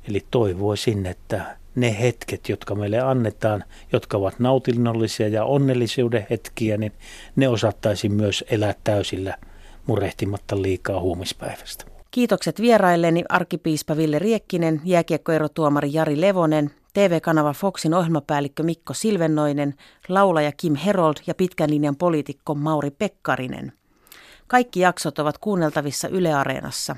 Eli 0.09 0.27
toivoisin, 0.31 1.07
että 1.07 1.57
ne 1.75 2.01
hetket, 2.01 2.49
jotka 2.49 2.75
meille 2.75 3.01
annetaan, 3.01 3.64
jotka 3.93 4.17
ovat 4.17 4.38
nautinnollisia 4.38 5.29
ja 5.29 5.45
onnellisuuden 5.45 6.27
hetkiä, 6.31 6.77
niin 6.77 6.93
ne 7.37 7.49
osattaisiin 7.49 8.12
myös 8.12 8.45
elää 8.51 8.75
täysillä 8.85 9.38
murehtimatta 9.87 10.62
liikaa 10.62 11.01
huomispäivästä. 11.01 11.94
Kiitokset 12.14 12.61
vierailleni 12.61 13.24
arkipiispa 13.29 13.96
Ville 13.96 14.18
Riekkinen, 14.18 14.81
jääkiekkoerotuomari 14.85 15.92
Jari 15.92 16.20
Levonen, 16.20 16.70
TV-kanava 16.92 17.53
Foxin 17.53 17.94
ohjelmapäällikkö 17.94 18.62
Mikko 18.62 18.94
Silvennoinen, 18.94 19.74
laulaja 20.09 20.53
Kim 20.53 20.74
Herold 20.74 21.16
ja 21.27 21.35
pitkän 21.35 21.70
linjan 21.70 21.96
poliitikko 21.96 22.55
Mauri 22.55 22.90
Pekkarinen. 22.90 23.72
Kaikki 24.46 24.81
jaksot 24.81 25.18
ovat 25.18 25.38
kuunneltavissa 25.38 26.09
Yle 26.09 26.35
Areenassa. 26.35 26.92